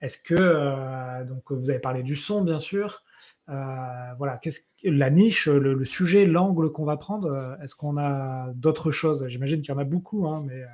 [0.01, 3.05] Est-ce que donc vous avez parlé du son, bien sûr.
[3.47, 9.29] voilà, qu'est-ce la niche, le, sujet, l'angle qu'on va prendre Est-ce qu'on a d'autres choses?
[9.29, 10.64] J'imagine qu'il y en a beaucoup, hein, mais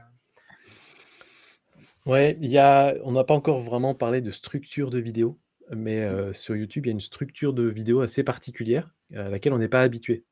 [2.07, 5.39] Ouais, il y a on n'a pas encore vraiment parlé de structure de vidéo,
[5.75, 6.35] mais mmh.
[6.35, 9.69] sur YouTube, il y a une structure de vidéo assez particulière, à laquelle on n'est
[9.69, 10.25] pas habitué.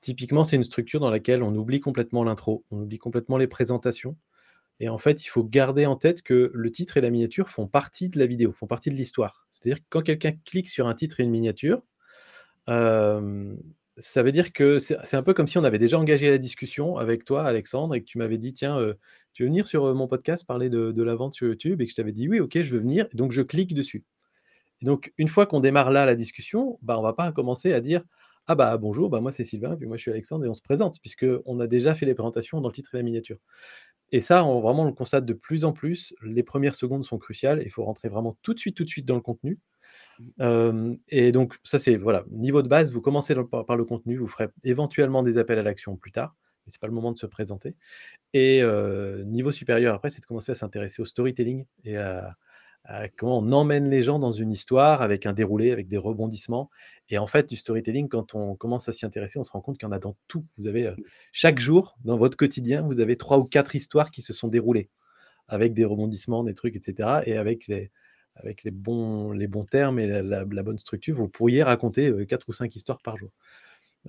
[0.00, 4.16] typiquement, c'est une structure dans laquelle on oublie complètement l'intro, on oublie complètement les présentations
[4.80, 7.66] et en fait, il faut garder en tête que le titre et la miniature font
[7.66, 9.46] partie de la vidéo, font partie de l'histoire.
[9.50, 11.82] C'est-à-dire que quand quelqu'un clique sur un titre et une miniature,
[13.96, 16.96] ça veut dire que c'est un peu comme si on avait déjà engagé la discussion
[16.96, 18.78] avec toi, Alexandre, et que tu m'avais dit: «Tiens,
[19.32, 21.96] tu veux venir sur mon podcast parler de, la vente sur YouTube et que je
[21.96, 23.06] t'avais dit oui, ok, je veux venir.
[23.14, 24.04] donc je clique dessus.
[24.80, 27.80] Et donc une fois qu'on démarre là la discussion, bah, on va pas commencer à
[27.80, 28.04] dire
[28.46, 30.60] ah bah bonjour, bah moi c'est Sylvain, puis moi je suis Alexandre et on se
[30.62, 33.38] présente puisque on a déjà fait les présentations dans le titre et la miniature.
[34.12, 36.14] Et ça, on, vraiment, on le constate de plus en plus.
[36.22, 37.62] Les premières secondes sont cruciales.
[37.64, 39.58] Il faut rentrer vraiment tout de suite, tout de suite dans le contenu.
[41.08, 42.92] Et donc, ça, c'est voilà, niveau de base.
[42.92, 44.16] Vous commencez par, le contenu.
[44.16, 46.34] Vous ferez éventuellement des appels à l'action plus tard
[46.66, 47.74] mais c'est pas le moment de se présenter.
[48.32, 48.62] Et
[49.26, 52.36] niveau supérieur, après, c'est de commencer à s'intéresser au storytelling et à,
[53.16, 56.70] comment on emmène les gens dans une histoire avec un déroulé, avec des rebondissements.
[57.08, 59.78] Et en fait, du storytelling, quand on commence à s'y intéresser, on se rend compte
[59.78, 60.44] qu'il y en a dans tout.
[60.58, 60.92] Vous avez
[61.32, 64.90] chaque jour, dans votre quotidien, vous avez trois ou quatre histoires qui se sont déroulées
[65.48, 67.20] avec des rebondissements, des trucs, etc.
[67.26, 67.90] Et avec les,
[68.36, 69.34] avec les, bons,
[69.70, 73.30] termes et la, bonne structure, vous pourriez raconter quatre ou cinq histoires par jour.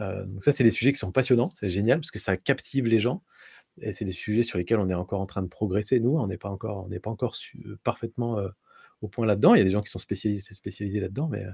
[0.01, 2.87] Euh, donc ça, c'est des sujets qui sont passionnants, c'est génial parce que ça captive
[2.87, 3.23] les gens.
[3.81, 5.99] Et c'est des sujets sur lesquels on est encore en train de progresser.
[5.99, 8.49] Nous, on n'est pas encore, euh, parfaitement euh,
[9.01, 9.53] au point là-dedans.
[9.53, 11.45] Il y a des gens qui sont spécialisés, spécialisés là-dedans, mais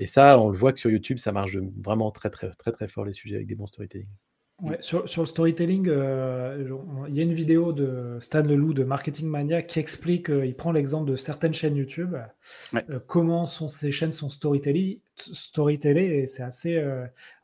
[0.00, 2.88] et ça, on le voit que sur YouTube, ça marche vraiment très très très très
[2.88, 4.08] fort les sujets avec des bons storytelling.
[4.80, 9.62] Sur, le storytelling, euh, il y a une vidéo de Stan Leloup de Marketing Mania
[9.62, 12.16] qui explique, euh, il prend l'exemple de certaines chaînes YouTube,
[12.74, 16.82] euh, comment sont, ces chaînes sont storytelling, storytellées, et c'est assez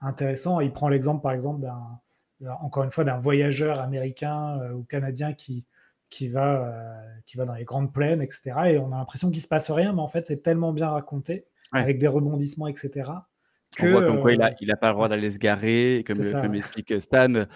[0.00, 0.60] intéressant.
[0.60, 5.64] Il prend l'exemple, par exemple, d'un, encore une fois, d'un voyageur américain ou canadien qui,
[6.10, 8.52] qui, va, qui va dans les grandes plaines, etc.
[8.66, 10.90] Et on a l'impression qu'il ne se passe rien, mais en fait, c'est tellement bien
[10.90, 13.10] raconté, avec des rebondissements, etc
[13.80, 16.20] On voit comme quoi il a, il a pas le droit d'aller se garer, comme,
[16.20, 17.46] comme explique Stan.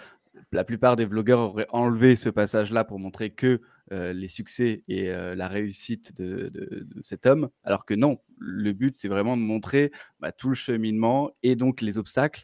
[0.51, 5.47] La plupart des vlogueurs auraient enlevé ce passage-là pour montrer que les succès et la
[5.47, 10.49] réussite de, cet homme, alors que non, le but c'est vraiment de montrer bah, tout
[10.49, 12.43] le cheminement et donc les obstacles.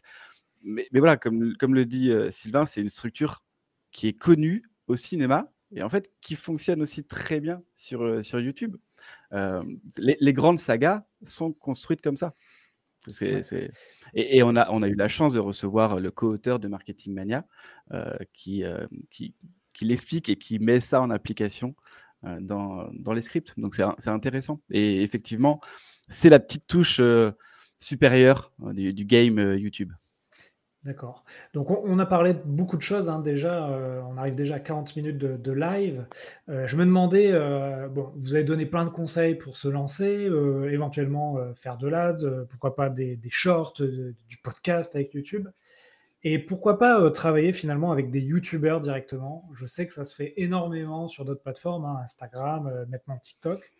[0.62, 3.42] Mais, mais voilà, comme, comme le dit Sylvain, c'est une structure
[3.92, 8.40] qui est connue au cinéma et en fait qui fonctionne aussi très bien sur, sur
[8.40, 8.76] YouTube.
[9.98, 12.34] les, grandes sagas sont construites comme ça.
[14.14, 17.46] Et, on, a, on a eu la chance de recevoir le co-auteur de Marketing Mania
[18.32, 18.64] qui,
[19.10, 19.34] qui,
[19.72, 21.74] qui l'explique et qui met ça en application
[22.22, 23.54] dans, dans, les scripts.
[23.58, 24.60] Donc c'est intéressant.
[24.70, 25.60] Et effectivement,
[26.10, 27.00] c'est la petite touche
[27.78, 29.92] supérieure du, du game YouTube.
[30.84, 31.24] D'accord.
[31.54, 33.68] Donc on, a parlé de beaucoup de choses hein, déjà.
[34.08, 36.06] on arrive déjà à 40 minutes de, live.
[36.46, 37.32] je me demandais,
[37.90, 40.30] bon, vous avez donné plein de conseils pour se lancer,
[40.70, 45.48] éventuellement faire de l'ADS, pourquoi pas des, shorts, du podcast avec YouTube.
[46.24, 49.48] Et pourquoi pas euh, travailler finalement avec des youtubeurs directement?
[49.54, 53.72] Je sais que ça se fait énormément sur d'autres plateformes, hein, Instagram, euh, maintenant TikTok.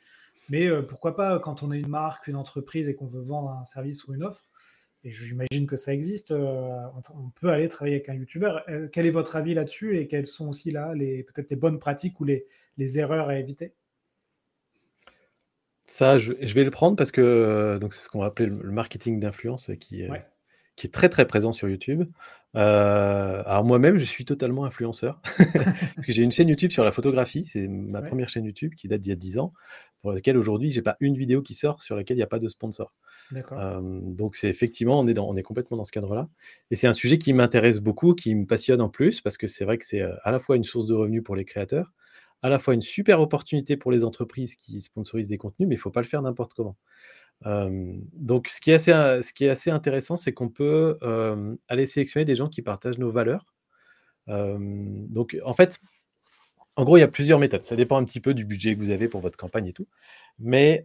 [0.48, 3.50] Mais euh, pourquoi pas quand on est une marque, une entreprise et qu'on veut vendre
[3.50, 4.47] un service ou une offre
[5.04, 6.32] Et j'imagine que ça existe.
[6.32, 8.64] on peut aller travailler avec un youtubeur.
[8.92, 12.18] quel est votre avis là-dessus et quelles sont aussi là les peut-être les bonnes pratiques
[12.20, 12.46] ou les,
[12.76, 13.74] les erreurs à éviter?
[15.82, 19.20] Ça, je, vais le prendre parce que donc c'est ce qu'on va appeler le marketing
[19.20, 20.04] d'influence qui
[20.78, 22.04] qui est très très présent sur YouTube.
[22.56, 25.20] Euh, alors moi-même, je suis totalement influenceur.
[25.38, 27.44] Parce que j'ai une chaîne YouTube sur la photographie.
[27.46, 29.52] C'est ma première chaîne YouTube qui date d'il y a 10 ans,
[30.00, 32.38] pour laquelle aujourd'hui j'ai pas une vidéo qui sort sur laquelle il n'y a pas
[32.38, 32.92] de sponsor.
[33.52, 36.28] Euh, donc c'est effectivement on est dans, on est complètement dans ce cadre-là.
[36.70, 39.64] Et c'est un sujet qui m'intéresse beaucoup, qui me passionne en plus parce que c'est
[39.64, 41.92] vrai que c'est euh, à la fois une source de revenus pour les créateurs,
[42.42, 45.78] à la fois une super opportunité pour les entreprises qui sponsorisent des contenus, mais il
[45.78, 46.76] faut pas le faire n'importe comment
[47.44, 50.98] donc ce qui est assez, intéressant, c'est qu'on peut,
[51.68, 53.46] aller sélectionner des gens qui partagent nos valeurs.
[54.26, 55.80] donc en fait,
[56.76, 57.62] en gros, il y a plusieurs méthodes.
[57.62, 59.88] Ça dépend un petit peu du budget que vous avez pour votre campagne et tout.
[60.38, 60.84] Mais,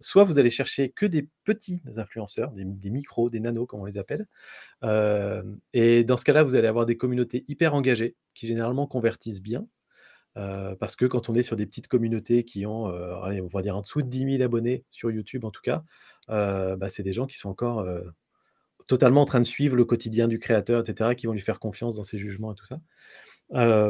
[0.00, 3.98] soit vous allez chercher que des petits influenceurs, des micros, des nanos comme on les
[3.98, 4.26] appelle.
[5.72, 9.66] et dans ce cas-là, vous allez avoir des communautés hyper engagées qui généralement convertissent bien
[10.34, 13.80] parce que quand on est sur des petites communautés qui ont, on va dire en
[13.80, 15.82] dessous de 10 000 abonnés sur YouTube en tout cas,
[16.28, 17.86] bah, c'est des gens qui sont encore
[18.86, 21.96] totalement en train de suivre le quotidien du créateur, etc., qui vont lui faire confiance
[21.96, 22.80] dans ses jugements et tout ça.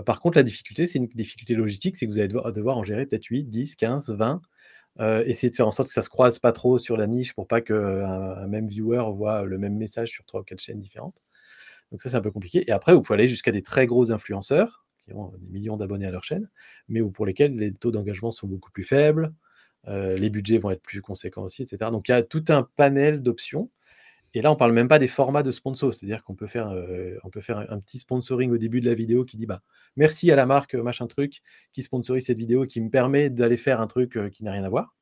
[0.03, 3.07] par contre, la difficulté, c'est une difficulté logistique, c'est que vous allez devoir, en gérer
[3.07, 4.43] peut-être 8, 10, 15, 20.
[5.27, 7.47] essayer de faire en sorte que ça se croise pas trop sur la niche pour
[7.47, 11.23] pas qu'un un même viewer voit le même message sur trois ou quatre chaînes différentes.
[11.91, 12.65] Donc ça, c'est un peu compliqué.
[12.69, 14.85] Et après, vous pouvez aller jusqu'à des très gros influenceurs
[15.15, 16.49] ont des millions d'abonnés à leur chaîne,
[16.89, 19.33] mais pour lesquels les taux d'engagement sont beaucoup plus faibles,
[19.89, 21.91] euh, les budgets vont être plus conséquents aussi, etc.
[21.91, 23.71] Donc il y a tout un panel d'options.
[24.35, 26.69] Et là, on ne parle même pas des formats de sponsor, c'est-à-dire qu'on peut faire,
[26.71, 29.63] euh, on peut faire un, petit sponsoring au début de la vidéo qui dit bah,
[29.97, 31.43] merci à la marque machin truc
[31.73, 34.65] qui sponsorise cette vidéo qui me permet d'aller faire un truc euh, qui n'a rien
[34.65, 34.95] à voir.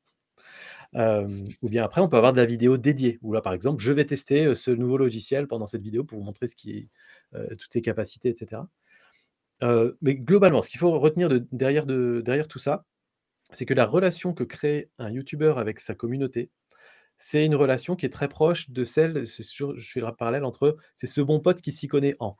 [0.95, 3.91] ou bien après, on peut avoir de la vidéo dédiée, où là, par exemple, je
[3.91, 6.89] vais tester ce nouveau logiciel pendant cette vidéo pour vous montrer ce qui est,
[7.57, 8.61] toutes ses capacités, etc
[9.61, 11.85] mais globalement, ce qu'il faut retenir derrière,
[12.47, 12.85] tout ça,
[13.51, 16.49] c'est que la relation que crée un youtubeur avec sa communauté,
[17.17, 21.07] c'est une relation qui est très proche de celle, je fais le parallèle entre c'est
[21.07, 22.37] ce bon pote qui s'y connaît en.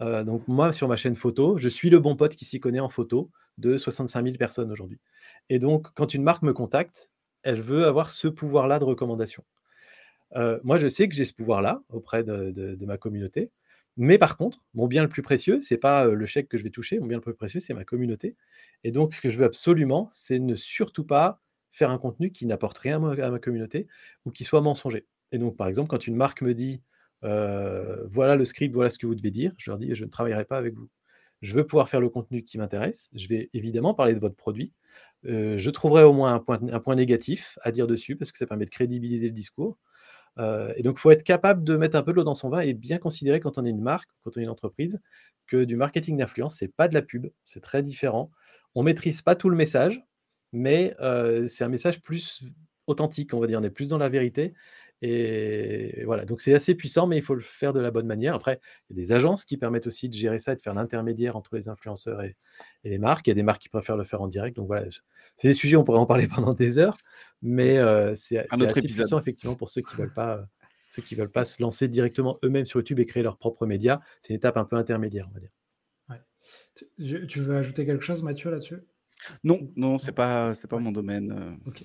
[0.00, 2.88] donc moi, sur ma chaîne photo, je suis le bon pote qui s'y connaît en
[2.88, 4.98] photo de 65 000 personnes aujourd'hui.
[5.50, 7.10] Et donc, quand une marque me contacte,
[7.42, 9.44] elle veut avoir ce pouvoir-là de recommandation.
[10.62, 13.50] moi, je sais que j'ai ce pouvoir-là auprès de ma communauté.
[13.96, 16.70] Mais par contre, mon bien le plus précieux, c'est pas le chèque que je vais
[16.70, 18.36] toucher, mon bien le plus précieux, c'est ma communauté.
[18.84, 22.46] Et donc, ce que je veux absolument, c'est ne surtout pas faire un contenu qui
[22.46, 23.86] n'apporte rien à ma communauté
[24.24, 25.06] ou qui soit mensonger.
[25.32, 26.82] Et donc, par exemple, quand une marque me dit
[27.22, 30.44] voilà le script, voilà ce que vous devez dire, je leur dis je ne travaillerai
[30.44, 30.88] pas avec vous.
[31.42, 33.08] Je veux pouvoir faire le contenu qui m'intéresse.
[33.14, 34.72] Je vais évidemment parler de votre produit.
[35.24, 38.46] je trouverai au moins un point, un point négatif à dire dessus parce que ça
[38.46, 39.78] permet de crédibiliser le discours.
[40.38, 42.48] Euh, et donc, il faut être capable de mettre un peu de l'eau dans son
[42.48, 45.00] vin et bien considérer quand on est une marque, quand on est une entreprise,
[45.46, 48.30] que du marketing d'influence, c'est pas de la pub, c'est très différent.
[48.74, 50.00] On maîtrise pas tout le message,
[50.52, 52.42] mais euh, c'est un message plus
[52.86, 53.58] authentique, on va dire.
[53.60, 54.54] On est plus dans la vérité
[55.02, 58.34] et voilà, donc c'est assez puissant, mais il faut le faire de la bonne manière.
[58.34, 60.74] Après, il y a des agences qui permettent aussi de gérer ça et de faire
[60.74, 62.36] l'intermédiaire entre les influenceurs et,
[62.84, 63.26] les marques.
[63.26, 64.56] Il y a des marques qui préfèrent le faire en direct.
[64.56, 64.86] Donc voilà,
[65.36, 66.98] c'est des sujets, on pourrait en parler pendant des heures,
[67.40, 70.46] mais euh, c'est assez puissant effectivement pour ceux qui veulent pas,
[70.88, 74.00] ceux qui veulent pas se lancer directement eux-mêmes sur YouTube et créer leurs propres médias.
[74.20, 75.50] C'est une étape un peu intermédiaire, on va dire.
[76.98, 78.80] Tu, veux ajouter quelque chose, Mathieu, là-dessus?
[79.44, 81.58] Non, non, c'est pas, c'est pas mon domaine.
[81.66, 81.84] Ok.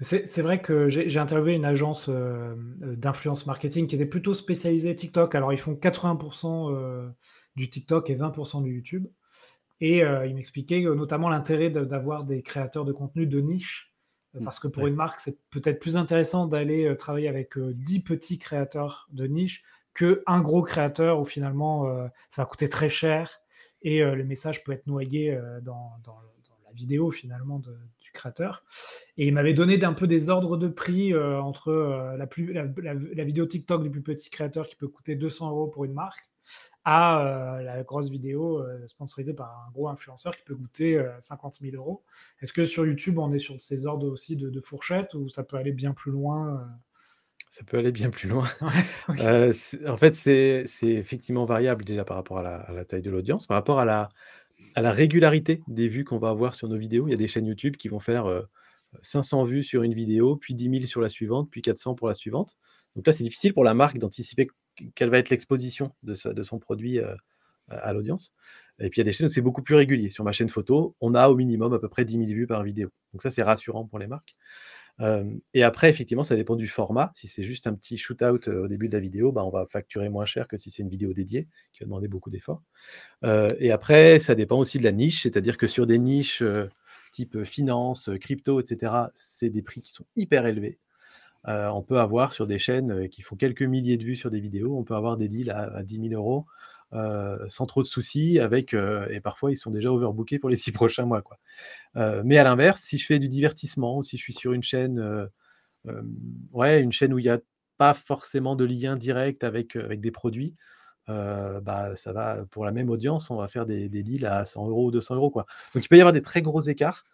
[0.00, 5.34] C'est vrai que j'ai interviewé une agence euh, d'influence marketing qui était plutôt spécialisée TikTok.
[5.34, 7.08] Alors, ils font 80% euh,
[7.56, 9.06] du TikTok et 20% du YouTube.
[9.80, 13.94] Et euh, ils m'expliquaient notamment l'intérêt d'avoir des créateurs de contenu de niche.
[14.34, 18.38] Mmh, parce que pour une marque, c'est peut-être plus intéressant d'aller travailler avec 10 petits
[18.38, 21.86] créateurs de niche qu'un gros créateur où finalement
[22.28, 23.40] ça va coûter très cher
[23.80, 26.18] et le message peut être noyé dans, dans,
[26.66, 27.74] la vidéo finalement de,
[28.16, 28.64] créateur.
[29.16, 32.52] Et il m'avait donné un peu des ordres de prix euh, entre euh, la, plus,
[32.52, 36.28] la, vidéo TikTok du plus petit créateur qui peut coûter 200 euros pour une marque
[36.84, 41.76] à euh, la grosse vidéo sponsorisée par un gros influenceur qui peut coûter 50 000
[41.76, 42.04] euros.
[42.40, 45.56] Est-ce que sur YouTube, on est sur ces ordres aussi de, fourchette ou ça peut
[45.56, 46.64] aller bien plus loin
[47.50, 48.46] Ça peut aller bien plus loin.
[49.08, 53.48] en fait, c'est effectivement variable déjà par rapport à la, à la taille de l'audience,
[53.48, 54.08] par rapport à la,
[54.74, 57.08] à la régularité des vues qu'on va avoir sur nos vidéos.
[57.08, 58.46] Il y a des chaînes YouTube qui vont faire
[59.02, 62.14] 500 vues sur une vidéo, puis 10 000 sur la suivante, puis 400 pour la
[62.14, 62.56] suivante.
[62.94, 64.48] Donc là, c'est difficile pour la marque d'anticiper
[64.94, 67.00] quelle va être l'exposition de, son produit
[67.68, 68.32] à l'audience.
[68.78, 70.10] Et puis il y a des chaînes où c'est beaucoup plus régulier.
[70.10, 72.62] Sur ma chaîne photo, on a au minimum à peu près 10 000 vues par
[72.62, 72.90] vidéo.
[73.12, 74.36] Donc ça, c'est rassurant pour les marques
[75.52, 77.10] et après, effectivement, ça dépend du format.
[77.14, 80.08] Si c'est juste un petit shoot-out au début de la vidéo, bah, on va facturer
[80.08, 82.62] moins cher que si c'est une vidéo dédiée, qui va demander beaucoup d'efforts.
[83.22, 86.42] et après, ça dépend aussi de la niche, c'est-à-dire que sur des niches
[87.12, 90.78] type finance, crypto, etc., c'est des prix qui sont hyper élevés.
[91.46, 94.76] on peut avoir sur des chaînes qui font quelques milliers de vues sur des vidéos,
[94.76, 96.46] on peut avoir des deals à, à 10 000 euros
[96.92, 100.72] sans trop de soucis, avec euh, et parfois ils sont déjà overbookés pour les six
[100.72, 101.22] prochains mois.
[101.22, 101.38] Quoi.
[101.96, 105.28] Euh, mais à l'inverse, si je fais du divertissement, si je suis sur une chaîne,
[106.52, 107.40] ouais, une chaîne où il n'y a
[107.78, 110.54] pas forcément de lien direct avec, avec des produits,
[111.08, 114.86] bah, ça va, pour la même audience, on va faire des, deals à 100 euros
[114.86, 115.30] ou 200 euros.
[115.30, 115.46] Quoi.
[115.74, 117.04] Donc il peut y avoir des très gros écarts.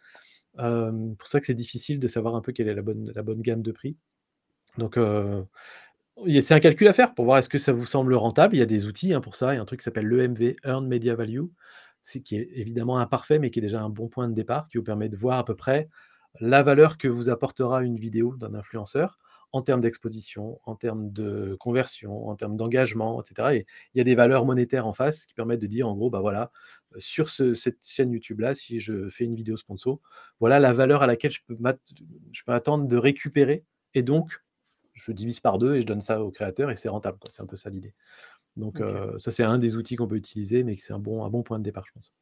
[0.56, 3.42] pour ça que c'est difficile de savoir un peu quelle est la bonne, la bonne
[3.42, 3.96] gamme de prix.
[4.78, 4.98] Donc,
[6.40, 8.56] c'est un calcul à faire pour voir est-ce que ça vous semble rentable.
[8.56, 9.52] Il y a des outils hein, pour ça.
[9.52, 11.46] Il y a un truc qui s'appelle l'EMV, Earn Media Value,
[12.24, 14.84] qui est évidemment imparfait, mais qui est déjà un bon point de départ, qui vous
[14.84, 15.88] permet de voir à peu près
[16.40, 19.18] la valeur que vous apportera une vidéo d'un influenceur
[19.52, 23.48] en termes d'exposition, en termes de conversion, en termes d'engagement, etc.
[23.56, 26.08] Et il y a des valeurs monétaires en face qui permettent de dire, en gros,
[26.08, 26.50] bah voilà,
[26.96, 30.00] sur cette chaîne YouTube-là, si je fais une vidéo sponsor,
[30.40, 31.56] voilà la valeur à laquelle je peux,
[32.32, 34.42] je peux attendre de récupérer et donc
[34.94, 37.18] je divise par deux et je donne ça au créateur et c'est rentable.
[37.28, 37.94] C'est un peu ça l'idée.
[38.56, 41.30] Donc euh, ça, c'est un des outils qu'on peut utiliser, mais c'est un bon, un
[41.30, 42.12] bon point de départ, je pense.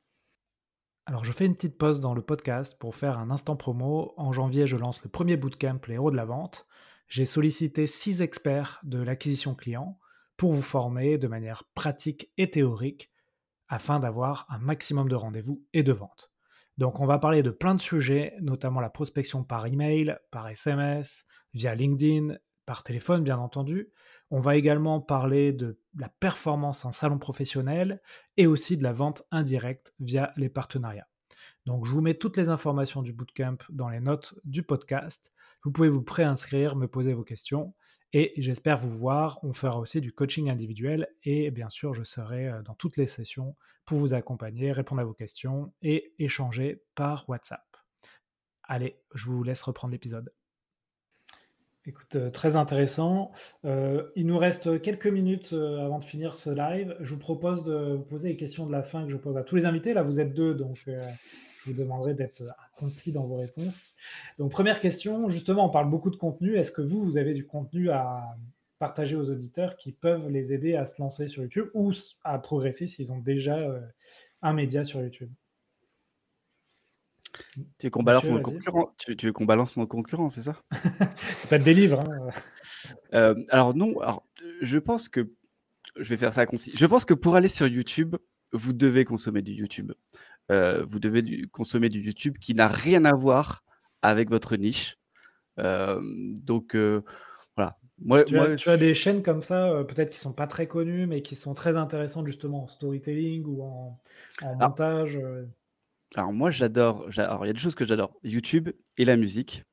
[1.06, 4.14] Alors je fais une petite pause dans le podcast pour faire un instant promo.
[4.16, 6.66] En janvier, je lance le premier bootcamp Les héros de la vente.
[7.08, 9.98] J'ai sollicité six experts de l'acquisition client
[10.36, 13.10] pour vous former de manière pratique et théorique
[13.68, 16.30] afin d'avoir un maximum de rendez-vous et de ventes.
[16.78, 21.24] Donc on va parler de plein de sujets, notamment la prospection par email, par SMS,
[21.52, 22.36] via LinkedIn,
[22.66, 23.90] par téléphone, bien entendu.
[24.30, 28.00] On va également parler de la performance en salon professionnel
[28.36, 31.08] et aussi de la vente indirecte via les partenariats.
[31.66, 35.32] Donc, je vous mets toutes les informations du bootcamp dans les notes du podcast.
[35.64, 37.74] Vous pouvez vous préinscrire, me poser vos questions
[38.12, 39.38] et j'espère vous voir.
[39.42, 43.06] On fera aussi du coaching individuel et bien sûr, je serai euh, dans toutes les
[43.06, 47.64] sessions pour vous accompagner, répondre à vos questions et échanger par WhatsApp.
[48.62, 50.32] Allez, je vous laisse reprendre l'épisode.
[51.86, 53.32] Écoute, euh, très intéressant.
[53.64, 56.94] Euh, il nous reste quelques minutes euh, avant de finir ce live.
[57.00, 59.42] Je vous propose de vous poser les questions de la fin que je pose à
[59.42, 59.94] tous les invités.
[59.94, 60.92] Là, vous êtes deux, donc je
[61.64, 62.42] vous demanderai d'être
[62.76, 63.94] concis dans vos réponses.
[64.38, 66.56] Donc, première question, justement, on parle beaucoup de contenu.
[66.56, 68.36] Est-ce que vous, vous avez du contenu à
[68.78, 71.92] partager aux auditeurs qui peuvent les aider à se lancer sur YouTube ou
[72.24, 73.58] à progresser s'ils ont déjà
[74.42, 75.30] un média sur YouTube?
[77.78, 80.56] Tu veux qu'on balance mon concurrent tu, qu'on balance mon concurrent, c'est ça?
[81.16, 82.00] C'est pas des livres.
[82.00, 82.28] Hein.
[83.12, 84.24] Euh, alors non, alors,
[84.62, 85.30] je pense que
[85.96, 86.72] je vais faire ça concis.
[86.74, 88.16] Je pense que pour aller sur YouTube,
[88.52, 89.92] vous devez consommer du YouTube.
[90.50, 93.62] Euh, vous devez du, consommer du YouTube qui n'a rien à voir
[94.02, 94.96] avec votre niche.
[95.58, 96.74] Euh, donc
[97.56, 97.76] voilà.
[97.98, 101.06] Moi, tu, as, tu as, des chaînes comme ça, peut-être qui sont pas très connues,
[101.06, 104.00] mais qui sont très intéressantes justement en storytelling ou en,
[104.42, 105.16] en montage.
[105.16, 105.44] Alors
[106.18, 109.64] moi j'adore, alors il y a des choses que j'adore, YouTube et la musique.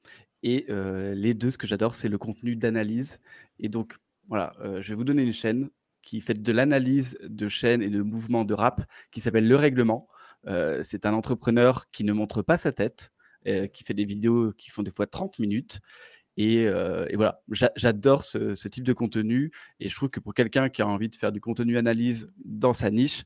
[0.43, 3.19] Et les deux ce que j'adore c'est le contenu d'analyse.
[3.59, 5.69] Et donc voilà, je vais vous donner une chaîne
[6.03, 10.07] qui fait de l'analyse de chaînes et de mouvements de rap qui s'appelle Le Règlement.
[10.83, 13.11] c'est un entrepreneur qui ne montre pas sa tête,
[13.73, 15.79] qui fait des vidéos qui font des fois 30 minutes.
[16.37, 16.69] Et,
[17.15, 17.41] voilà,
[17.75, 19.51] j'adore ce ce type de contenu.
[19.79, 22.73] Et je trouve que pour quelqu'un qui a envie de faire du contenu analyse dans
[22.73, 23.23] sa niche,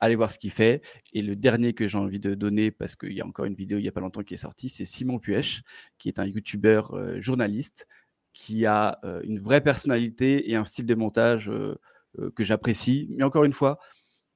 [0.00, 0.82] allez voir ce qu'il fait.
[1.12, 3.78] Et le dernier que j'ai envie de donner, parce qu'il y a encore une vidéo
[3.78, 5.62] il n'y a pas longtemps qui est sortie, c'est Simon Puech,
[5.98, 7.86] qui est un youtubeur euh, journaliste
[8.32, 11.76] qui a euh, une vraie personnalité et un style de montage euh,
[12.34, 13.08] que j'apprécie.
[13.10, 13.78] Mais encore une fois,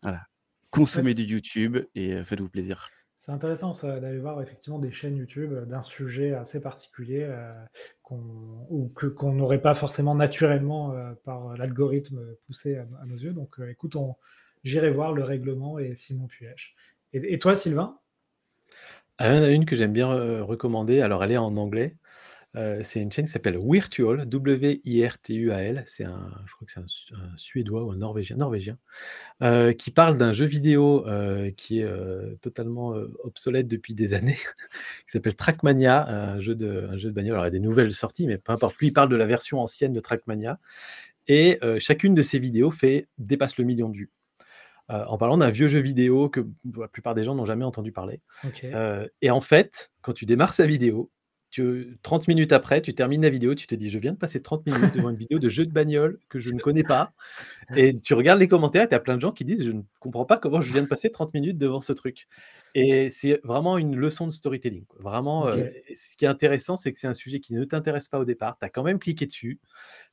[0.03, 0.27] voilà,
[0.71, 2.89] consommez du YouTube et faites-vous plaisir.
[3.17, 7.27] C'est intéressant d'aller voir effectivement des chaînes YouTube d'un sujet assez particulier
[8.03, 10.95] qu'on, ou que, qu'on n'aurait pas forcément naturellement
[11.25, 13.33] par l'algorithme poussé à, nos yeux.
[13.33, 14.15] Donc écoute, on,
[14.65, 16.75] j'irai voir le règlement et Simon Puech.
[17.13, 17.97] Et, toi, Sylvain?
[19.19, 21.01] Ah, Il y en a une que j'aime bien euh, recommander.
[21.01, 21.97] Alors, elle est en anglais.
[22.57, 25.85] Euh, c'est une chaîne qui s'appelle Virtual, W-I-R-T-U-A-L.
[25.87, 26.81] C'est un, je crois que c'est
[27.15, 28.79] un, Suédois ou un Norvégien, Norvégien
[29.43, 31.05] euh, qui parle d'un jeu vidéo
[31.57, 34.39] qui est totalement obsolète depuis des années,
[35.07, 37.35] qui s'appelle Trackmania, un jeu de, un jeu de bagnole.
[37.35, 38.77] Alors, il y a des nouvelles sorties, mais peu importe.
[38.79, 40.59] Lui, il parle de la version ancienne de Trackmania.
[41.29, 44.11] Et chacune de ses vidéos fait, dépasse le million de vues.
[44.91, 47.91] Euh, en parlant d'un vieux jeu vidéo que la plupart des gens n'ont jamais entendu
[47.91, 48.21] parler.
[48.65, 51.11] Euh, et en fait, quand tu démarres sa vidéo,
[52.03, 54.67] 30 minutes après, tu termines la vidéo, tu te dis, je viens de passer 30
[54.67, 57.13] minutes devant une vidéo de jeu de bagnole que je ne connais pas.
[57.77, 60.25] Et tu regardes les commentaires, tu as plein de gens qui disent, je ne comprends
[60.25, 62.27] pas comment je viens de passer 30 minutes devant ce truc.
[62.75, 64.85] Et c'est vraiment une leçon de storytelling.
[64.99, 68.19] Vraiment, euh, ce qui est intéressant, c'est que c'est un sujet qui ne t'intéresse pas
[68.19, 68.59] au départ.
[68.59, 69.61] Tu as quand même cliqué dessus.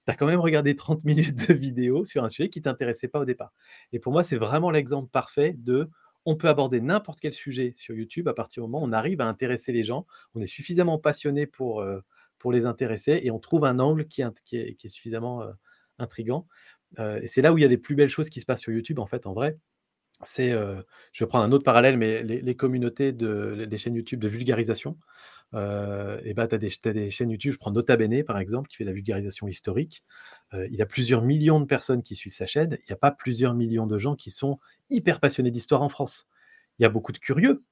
[0.05, 3.07] Tu as quand même regardé 30 minutes de vidéo sur un sujet qui ne t'intéressait
[3.07, 3.53] pas au départ.
[3.93, 5.89] Et pour moi, c'est vraiment l'exemple parfait de
[6.25, 9.21] on peut aborder n'importe quel sujet sur YouTube à partir du moment où on arrive
[9.21, 11.99] à intéresser les gens, on est suffisamment passionné pour, euh,
[12.37, 15.51] pour les intéresser et on trouve un angle qui est, qui est, suffisamment euh,
[15.97, 16.47] intrigant.
[16.99, 18.61] Euh, et c'est là où il y a les plus belles choses qui se passent
[18.61, 19.57] sur YouTube, en fait, en vrai.
[20.23, 24.27] C'est, je vais prendre un autre parallèle, mais les, communautés de les chaînes YouTube de
[24.27, 24.95] vulgarisation.
[25.53, 28.83] Et ben, tu as, des chaînes YouTube, je prends Nota Bene par exemple, qui fait
[28.83, 30.03] la vulgarisation historique.
[30.53, 32.77] il a plusieurs millions de personnes qui suivent sa chaîne.
[32.83, 36.27] Il n'y a pas plusieurs millions de gens qui sont hyper passionné d'histoire en France.
[36.79, 37.63] Il y a beaucoup de curieux.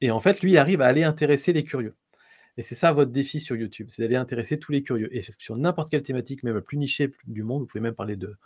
[0.00, 1.96] Et en fait, lui arrive à aller intéresser les curieux.
[2.58, 5.16] Et c'est ça votre défi sur YouTube, c'est d'aller intéresser tous les curieux.
[5.16, 8.16] Et sur n'importe quelle thématique, même la plus nichée du monde, vous pouvez même parler
[8.16, 8.36] de,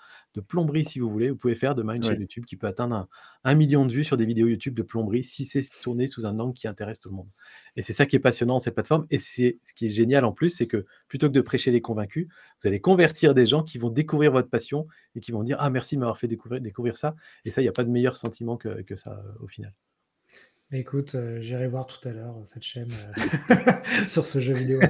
[0.46, 1.30] plomberie si vous voulez.
[1.30, 3.08] Vous pouvez faire demain une chaîne YouTube qui peut atteindre
[3.42, 6.38] un, million de vues sur des vidéos YouTube de plomberie si c'est tourné sous un
[6.40, 7.28] angle qui intéresse tout le monde.
[7.76, 9.06] Et c'est ça qui est passionnant dans cette plateforme.
[9.10, 11.80] Et c'est ce qui est génial en plus, c'est que plutôt que de prêcher les
[11.80, 12.28] convaincus,
[12.60, 15.70] vous allez convertir des gens qui vont découvrir votre passion et qui vont dire Ah,
[15.70, 17.16] merci de m'avoir fait découvrir, découvrir ça.
[17.46, 19.72] Et ça, il n'y a pas de meilleur sentiment que, que ça au final.
[20.74, 22.88] Écoute, euh, j'irai voir tout à l'heure euh, cette chaîne
[23.50, 24.80] euh, sur ce jeu vidéo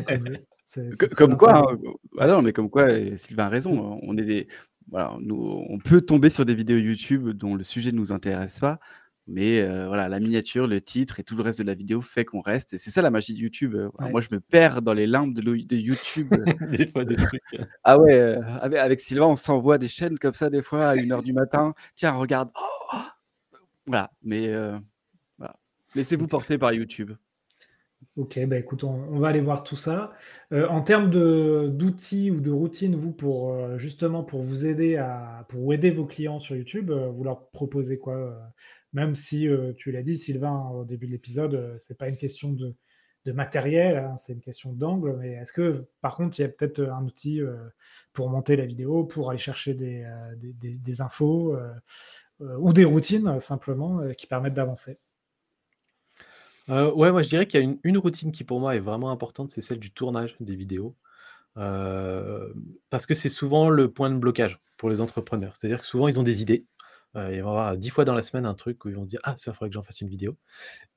[1.16, 1.76] comme quoi, hein,
[2.18, 3.98] ah non, mais comme quoi, Sylvain a raison.
[4.02, 4.48] On est des,
[4.88, 8.58] voilà, nous, on peut tomber sur des vidéos YouTube dont le sujet ne nous intéresse
[8.58, 8.78] pas,
[9.26, 12.40] mais voilà, la miniature, le titre et tout le reste de la vidéo fait qu'on
[12.40, 12.72] reste.
[12.72, 13.76] Et c'est ça la magie de YouTube.
[13.98, 16.32] Moi, je me perds dans les limbes de, de YouTube.
[16.70, 17.42] des fois, des trucs.
[17.84, 21.34] Ah ouais, avec, Sylvain, on s'envoie des chaînes comme ça des fois à 1h du
[21.34, 21.74] matin.
[21.96, 22.48] Tiens, regarde.
[22.54, 22.96] Oh,
[23.86, 24.50] voilà, mais
[25.94, 27.12] Laissez-vous porter par YouTube.
[28.16, 30.12] Ok, bah écoute, on, va aller voir tout ça.
[30.52, 35.46] Euh, en termes d'outils ou de routines, vous, pour euh, justement pour vous aider à
[35.48, 38.38] pour aider vos clients sur YouTube, euh, vous leur proposez quoi
[38.92, 42.74] Même si tu l'as dit, Sylvain, au début de l'épisode, c'est pas une question de,
[43.32, 45.16] matériel, hein, c'est une question d'angle.
[45.18, 47.40] Mais est-ce que, par contre, il y a peut-être un outil
[48.12, 50.04] pour monter la vidéo, pour aller chercher des,
[50.60, 51.56] des infos
[52.40, 54.98] ou des routines simplement qui permettent d'avancer?
[56.68, 59.10] Euh, ouais, moi je dirais qu'il y a une routine qui pour moi est vraiment
[59.10, 60.96] importante, c'est celle du tournage des vidéos.
[61.58, 62.52] Euh,
[62.90, 65.56] parce que c'est souvent le point de blocage pour les entrepreneurs.
[65.56, 66.66] C'est-à-dire que souvent ils ont des idées,
[67.16, 69.08] euh, ils vont avoir 10 fois dans la semaine un truc où ils vont se
[69.08, 70.36] dire: «Ah ça, faudrait que j'en fasse une vidéo»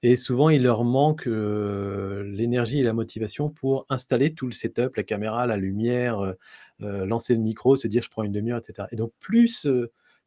[0.04, 5.04] et souvent il leur manque, l'énergie et la motivation pour installer tout le setup, la
[5.04, 6.36] caméra, la lumière,
[6.80, 8.88] lancer le micro, se dire: «Je prends une demi heure» etc.
[8.92, 9.68] et donc plus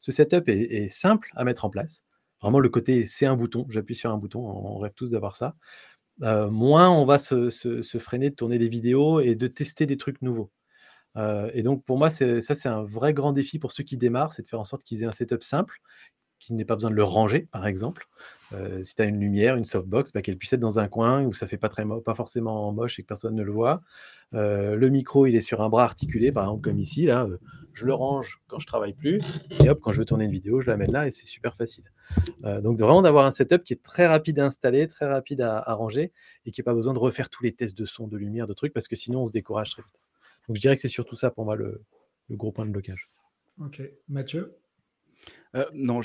[0.00, 2.04] ce setup est simple à mettre en place
[2.42, 5.54] Vraiment, le côté c'est un bouton, j'appuie sur un bouton, on rêve tous d'avoir ça.
[6.22, 7.50] Euh, moins on va se,
[7.98, 10.50] freiner de tourner des vidéos et de tester des trucs nouveaux.
[11.16, 14.32] Euh, et donc pour moi, ça c'est un vrai grand défi pour ceux qui démarrent,
[14.32, 15.80] c'est de faire en sorte qu'ils aient un setup simple,
[16.38, 18.08] qu'il n'ait pas besoin de le ranger, par exemple.
[18.54, 21.24] Euh, si tu as une lumière, une softbox, bah, qu'elle puisse être dans un coin
[21.24, 23.82] où ça fait pas, très pas forcément moche et que personne ne le voit.
[24.34, 27.06] Euh, le micro, il est sur un bras articulé, par exemple, comme ici.
[27.06, 27.38] Là, euh,
[27.74, 29.18] je le range quand je travaille plus.
[29.62, 31.54] Et hop, quand je veux tourner une vidéo, je la mets là et c'est super
[31.54, 31.84] facile.
[32.42, 36.12] donc, vraiment d'avoir un setup qui est très rapide à installer, très rapide à, ranger
[36.46, 38.54] et qui n'a pas besoin de refaire tous les tests de son, de lumière, de
[38.54, 40.00] trucs, parce que sinon, on se décourage très vite.
[40.48, 41.82] Donc, je dirais que c'est surtout ça pour moi le,
[42.30, 43.08] gros point de blocage.
[43.60, 43.82] Ok.
[44.08, 44.56] Mathieu?
[45.74, 46.00] Non,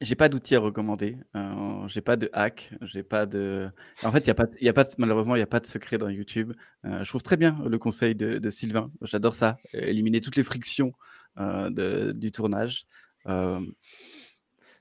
[0.00, 1.16] j'ai pas d'outils à recommander.
[1.34, 2.72] Euh, j'ai pas de hack.
[2.82, 3.70] J'ai pas de.
[4.02, 5.60] En fait, il y a pas, il y a pas malheureusement, il y a pas
[5.60, 6.52] de secret dans YouTube.
[6.84, 8.90] Euh, je trouve très bien le conseil de, de Sylvain.
[9.02, 9.56] J'adore ça.
[9.72, 10.92] Éliminer toutes les frictions
[11.38, 12.86] euh, de, du tournage.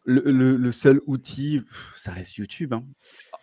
[0.06, 1.62] le, seul outil,
[1.96, 2.74] ça reste YouTube.
[2.74, 2.86] Hein.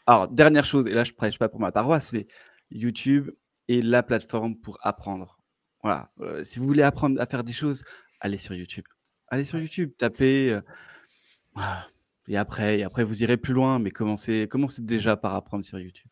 [0.06, 2.26] Alors, dernière chose, et là, je prêche pas pour ma paroisse, mais
[2.70, 3.30] YouTube
[3.68, 5.38] est la plateforme pour apprendre.
[5.82, 6.10] Voilà.
[6.20, 7.84] Euh, si vous voulez apprendre à faire des choses,
[8.20, 8.84] allez sur YouTube.
[9.28, 10.60] Allez sur YouTube, tapez.
[11.56, 11.60] Euh,
[12.28, 15.78] et après, et après, vous irez plus loin, mais commencez, commencez déjà par apprendre sur
[15.78, 16.08] YouTube?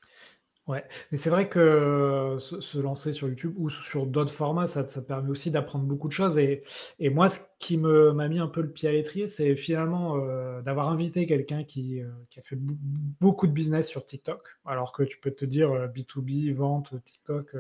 [0.70, 5.02] Ouais, mais c'est vrai que se, lancer sur YouTube ou sur d'autres formats, ça, ça
[5.02, 6.38] permet aussi d'apprendre beaucoup de choses.
[6.38, 6.62] Et,
[7.00, 10.62] et moi, ce qui m'a mis un peu le pied à l'étrier, c'est finalement euh,
[10.62, 15.02] d'avoir invité quelqu'un qui, euh, qui a fait beaucoup de business sur TikTok, alors que
[15.02, 17.56] tu peux te dire B2B, euh, vente, TikTok.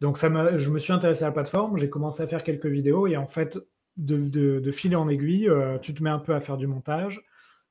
[0.00, 3.06] Donc ça je me suis intéressé à la plateforme, j'ai commencé à faire quelques vidéos
[3.06, 3.58] et en fait,
[3.96, 5.50] de, de, de fil en aiguille,
[5.82, 7.22] tu te mets un peu à faire du montage.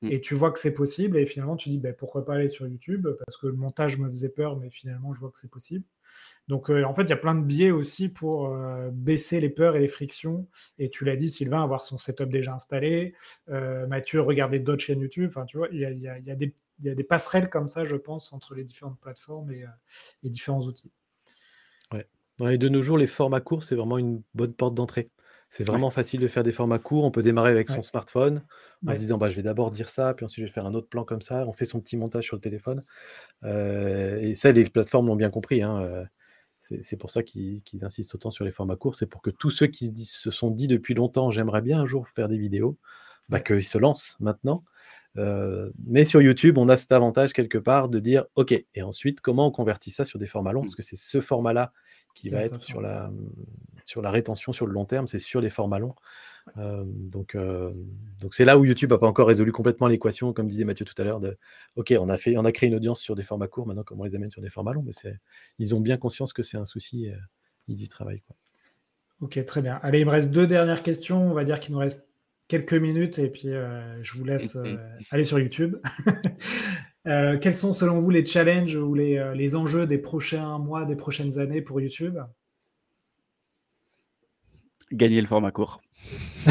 [0.02, 0.12] Mmh.
[0.12, 2.66] Et tu vois que c'est possible, et finalement tu dis ben, pourquoi pas aller sur
[2.66, 5.84] YouTube, parce que le montage me faisait peur, mais finalement je vois que c'est possible.
[6.48, 9.48] Donc euh, en fait, il y a plein de biais aussi pour euh, baisser les
[9.48, 10.46] peurs et les frictions.
[10.78, 13.14] Et tu l'as dit, Sylvain, avoir son setup déjà installé.
[13.48, 15.28] Euh, Mathieu, regarder d'autres chaînes YouTube.
[15.28, 16.36] Enfin, tu vois, il y a, y, a, y, a
[16.82, 19.64] y a, des passerelles comme ça, je pense, entre les différentes plateformes et
[20.22, 20.92] les différents outils.
[21.92, 22.06] Ouais.
[22.52, 25.10] Et de nos jours, les formats courts, c'est vraiment une bonne porte d'entrée.
[25.56, 27.04] C'est vraiment facile de faire des formats courts.
[27.04, 28.42] On peut démarrer avec son smartphone
[28.86, 30.74] en se disant bah, je vais d'abord dire ça, puis ensuite je vais faire un
[30.74, 31.46] autre plan comme ça.
[31.46, 32.84] On fait son petit montage sur le téléphone.
[33.42, 35.62] Euh, et ça, les plateformes l'ont bien compris.
[35.62, 36.04] Hein, euh,
[36.58, 38.96] c'est pour ça qu'ils insistent autant sur les formats courts.
[38.96, 41.80] C'est pour que tous ceux qui se, disent, se sont dit depuis longtemps j'aimerais bien
[41.80, 42.76] un jour faire des vidéos,
[43.30, 44.62] bah, qu'ils se lancent maintenant.
[45.18, 49.20] Euh, mais sur YouTube, on a cet avantage quelque part de dire OK, et ensuite,
[49.20, 50.60] comment on convertit ça sur des formats longs?
[50.60, 50.64] Mmh.
[50.64, 51.72] Parce que c'est ce format-là
[52.14, 53.10] qui va être sur la,
[53.84, 55.94] sur la rétention sur le long terme, c'est sur les formats longs.
[56.58, 57.72] Euh, donc, euh,
[58.20, 60.94] donc c'est là où YouTube n'a pas encore résolu complètement l'équation, comme disait Mathieu tout
[60.98, 61.36] à l'heure, de
[61.76, 64.02] OK, on a, fait, on a créé une audience sur des formats courts, maintenant comment
[64.02, 64.92] on les amène sur des formats longs, mais
[65.58, 67.10] ils ont bien conscience que c'est un souci,
[67.68, 68.22] ils y travaillent.
[68.22, 68.36] Quoi.
[69.20, 69.80] Ok, très bien.
[69.82, 71.30] Allez, il me reste deux dernières questions.
[71.30, 72.05] On va dire qu'il nous reste
[72.48, 74.56] quelques minutes et puis euh, je vous laisse
[75.10, 75.76] aller sur YouTube.
[77.04, 81.38] quels sont selon vous les challenges ou les, les, enjeux des prochains mois, des prochaines
[81.38, 82.18] années pour YouTube?
[84.92, 85.82] Gagner le format court.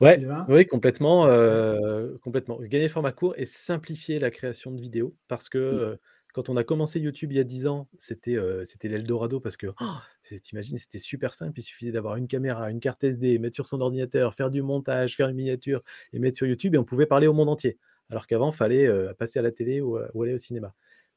[0.00, 2.60] ouais, oui, complètement, euh, complètement.
[2.60, 5.96] Gagner le format court et simplifier la création de vidéos parce que euh,
[6.32, 9.56] quand on a commencé YouTube il y a 10 ans, c'était euh, c'était l'Eldorado parce
[9.56, 11.58] que oh, t'imagines, c'était super simple.
[11.58, 15.16] Il suffisait d'avoir une caméra, une carte SD, mettre sur son ordinateur, faire du montage,
[15.16, 17.78] faire une miniature et mettre sur YouTube et on pouvait parler au monde entier.
[18.10, 20.74] Alors qu'avant, il fallait passer à la télé ou aller au cinéma.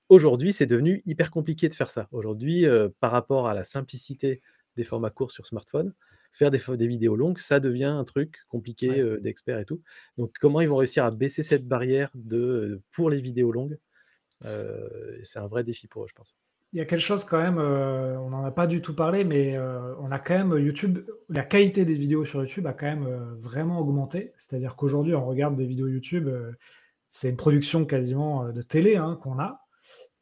[0.09, 2.07] Aujourd'hui, c'est devenu hyper compliqué de faire ça.
[2.11, 4.41] Aujourd'hui, euh, par rapport à la simplicité
[4.75, 5.93] des formats courts sur smartphone,
[6.31, 9.81] faire des, des vidéos longues, ça devient un truc compliqué euh, d'expert et tout.
[10.17, 13.79] Donc, comment ils vont réussir à baisser cette barrière de, pour les vidéos longues?
[14.41, 16.35] C'est un vrai défi pour eux, je pense.
[16.73, 19.57] Il y a quelque chose quand même, on n'en a pas du tout parlé, mais
[19.99, 23.07] on a quand même YouTube, la qualité des vidéos sur YouTube a quand même
[23.39, 24.33] vraiment augmenté.
[24.37, 26.29] C'est-à-dire qu'aujourd'hui, on regarde des vidéos YouTube,
[27.07, 29.65] c'est une production quasiment de télé hein, qu'on a.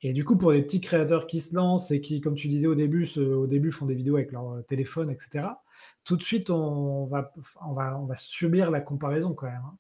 [0.06, 2.68] Et du coup, pour les petits créateurs qui se lancent et qui, comme tu disais
[2.68, 5.48] au début, au début font des vidéos avec leur euh, téléphone, etc.,
[6.04, 7.34] tout de suite, on va,
[7.66, 9.62] on va, on va subir la comparaison quand même.
[9.66, 9.78] Hein.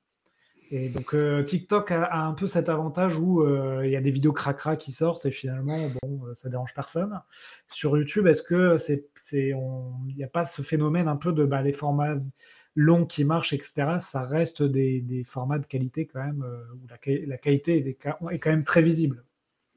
[0.71, 4.11] Et donc, euh, TikTok a, un peu cet avantage où euh, il y a des
[4.11, 7.19] vidéos cracra qui sortent et finalement, bon, ça dérange personne.
[7.71, 11.61] Sur YouTube, est-ce que c'est, il n'y a pas ce phénomène un peu de bah,
[11.61, 12.15] les formats
[12.75, 13.97] longs qui marchent, etc.
[13.99, 16.43] Ça reste des, des formats de qualité quand même,
[16.75, 16.97] où la,
[17.27, 19.23] la qualité est, est quand même très visible.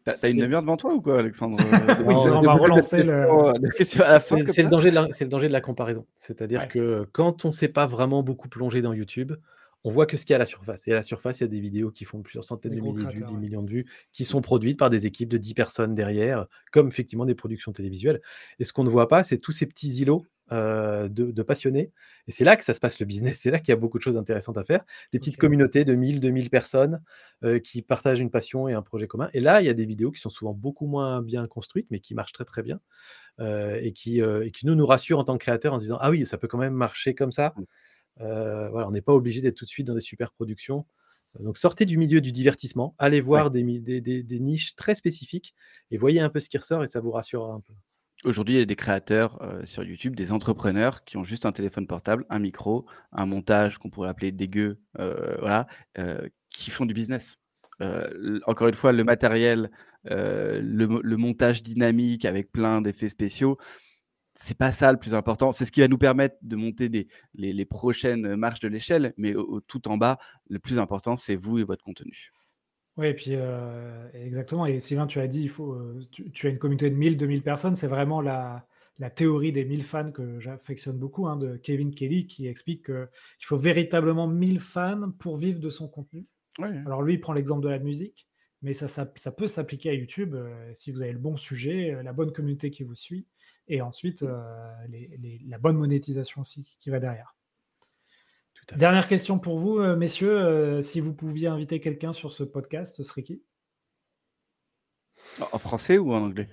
[0.06, 1.58] T'as une demi-heure devant toi ou quoi, Alexandre?
[2.06, 3.26] Oui, on va relancer le...
[3.84, 6.06] C'est le, danger de la, le danger de la comparaison.
[6.14, 9.32] C'est-à-dire que quand on ne s'est pas vraiment beaucoup plongé dans YouTube,
[9.84, 10.88] on voit que ce qu'il y a à la surface.
[10.88, 13.04] Et à la surface, il y a des vidéos qui font plusieurs centaines de milliers
[13.04, 15.94] de vues, 10 millions de vues, qui sont produites par des équipes de 10 personnes
[15.94, 18.20] derrière, comme effectivement des productions télévisuelles.
[18.58, 21.90] Et ce qu'on ne voit pas, c'est tous ces petits îlots euh, de, passionnés.
[22.28, 23.98] Et c'est là que ça se passe le business, c'est là qu'il y a beaucoup
[23.98, 24.84] de choses intéressantes à faire.
[25.12, 27.02] Des petites communautés de 1000, 2000 personnes
[27.42, 29.28] euh, qui partagent une passion et un projet commun.
[29.34, 31.98] Et là, il y a des vidéos qui sont souvent beaucoup moins bien construites, mais
[31.98, 32.80] qui marchent très très bien.
[33.38, 36.10] Euh, et, qui, et qui nous nous rassurent en tant que créateurs en disant Ah
[36.10, 37.52] oui, ça peut quand même marcher comme ça.
[38.18, 38.68] Mmh.
[38.70, 40.86] voilà, on n'est pas obligé d'être tout de suite dans des super productions.
[41.40, 45.54] Donc sortez du milieu du divertissement, allez voir des, des, des, niches très spécifiques
[45.90, 47.74] et voyez un peu ce qui ressort et ça vous rassurera un peu.
[48.24, 51.52] Aujourd'hui, il y a des créateurs euh, sur YouTube, des entrepreneurs qui ont juste un
[51.52, 55.66] téléphone portable, un micro, un montage qu'on pourrait appeler dégueu, euh, voilà,
[55.98, 57.38] euh, qui font du business.
[58.46, 59.70] encore une fois, le matériel,
[60.04, 63.58] le, montage dynamique avec plein d'effets spéciaux,
[64.36, 65.52] c'est pas ça le plus important.
[65.52, 69.34] C'est ce qui va nous permettre de monter des, les, prochaines marches de l'échelle, mais
[69.66, 70.18] tout en bas,
[70.48, 72.32] le plus important, c'est vous et votre contenu.
[72.96, 73.32] Oui, et puis
[74.14, 74.66] exactement.
[74.66, 75.76] Et Sylvain, tu as dit, il faut,
[76.10, 77.76] tu, as une communauté de 1000, 2000 personnes.
[77.76, 78.66] C'est vraiment la,
[78.98, 83.06] la théorie des 1000 fans que j'affectionne beaucoup, hein, de Kevin Kelly, qui explique qu'il
[83.42, 86.26] faut véritablement 1000 fans pour vivre de son contenu.
[86.58, 88.26] Alors lui, il prend l'exemple de la musique,
[88.62, 92.02] mais ça, ça, peut s'appliquer à YouTube euh, si vous avez le bon sujet, euh,
[92.02, 93.26] la bonne communauté qui vous suit,
[93.68, 94.74] et ensuite euh,
[95.46, 97.34] la bonne monétisation aussi qui va derrière.
[98.74, 100.82] Dernière question pour vous, messieurs.
[100.82, 103.42] si vous pouviez inviter quelqu'un sur ce podcast, ce serait qui?
[105.52, 106.48] En français ou en anglais?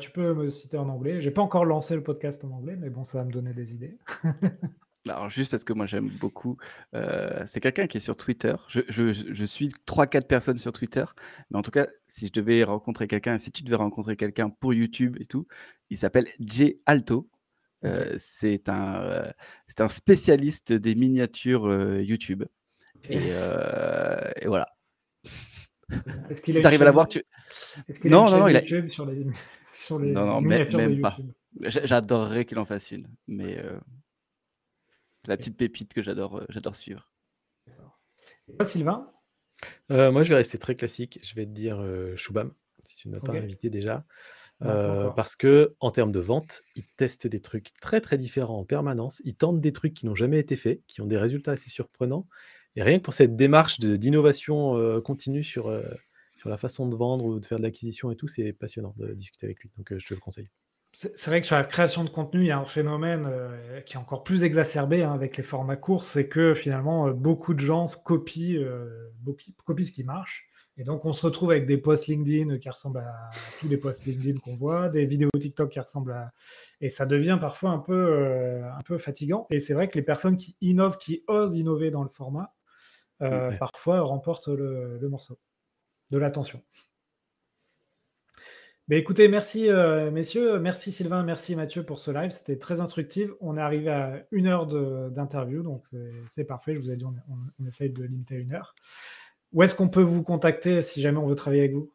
[0.00, 1.20] Tu peux me citer en anglais.
[1.20, 3.74] J'ai pas encore lancé le podcast en anglais, mais bon, ça va me donner des
[3.74, 3.98] idées.
[5.08, 6.56] Alors, juste parce que moi j'aime beaucoup,
[6.94, 8.54] euh, c'est quelqu'un qui est sur Twitter.
[8.68, 11.04] Je, je, je suis 3-4 personnes sur Twitter,
[11.50, 14.72] mais en tout cas, si je devais rencontrer quelqu'un, si tu devais rencontrer quelqu'un pour
[14.72, 15.46] YouTube et tout,
[15.90, 17.28] il s'appelle J Alto.
[17.84, 19.30] Euh, c'est un, euh,
[19.68, 22.44] c'est un spécialiste des miniatures YouTube.
[23.10, 24.68] Et, et voilà.
[26.44, 27.22] Si tu arrives à l'avoir, tu.
[28.04, 28.66] Non, non, non, il a.
[28.90, 29.26] Sur les,
[29.74, 31.18] sur les non, non, même, pas.
[31.60, 33.58] J'adorerais qu'il en fasse une, mais.
[35.24, 37.10] C'est la petite pépite que j'adore, euh, j'adore suivre.
[38.60, 39.10] Et Sylvain?
[39.90, 41.18] Euh, Moi, je vais rester très classique.
[41.22, 44.04] Je vais te dire euh, Shubham, si tu n'as pas invité déjà.
[44.60, 49.22] parce que en termes de vente, ils testent des trucs très très différents en permanence.
[49.24, 52.26] Ils tentent des trucs qui n'ont jamais été faits, qui ont des résultats assez surprenants.
[52.76, 55.72] Et rien que pour cette démarche d'innovation continue sur,
[56.36, 59.14] sur la façon de vendre ou de faire de l'acquisition et tout, c'est passionnant de
[59.14, 59.70] discuter avec lui.
[59.78, 60.48] Donc je te le conseille
[60.94, 63.94] c'est vrai que sur la création de contenu, il y a un phénomène euh, qui
[63.94, 67.58] est encore plus exacerbé hein, avec les formats courts, c'est que finalement, euh, beaucoup de
[67.58, 69.10] gens copient, euh,
[69.64, 70.46] copient ce qui marche.
[70.76, 73.30] Et donc, on se retrouve avec des posts LinkedIn qui ressemblent à
[73.60, 76.32] tous les posts LinkedIn qu'on voit, des vidéos TikTok qui ressemblent à...
[76.80, 79.46] Et ça devient parfois un peu, un peu fatigant.
[79.50, 82.52] Et c'est vrai que les personnes qui innovent, qui osent innover dans le format,
[83.20, 85.38] parfois remportent le, le morceau
[86.10, 86.60] de l'attention.
[88.86, 93.30] Ben, écoutez, merci euh, messieurs, merci Sylvain, merci Mathieu pour ce live, c'était très instructif.
[93.40, 95.86] On est arrivé à une heure d'interview, donc
[96.28, 96.74] c'est parfait.
[96.74, 98.74] Je vous ai dit, on, essaye de limiter à une heure.
[99.52, 101.90] Où est-ce qu'on peut vous contacter si jamais on veut travailler avec vous?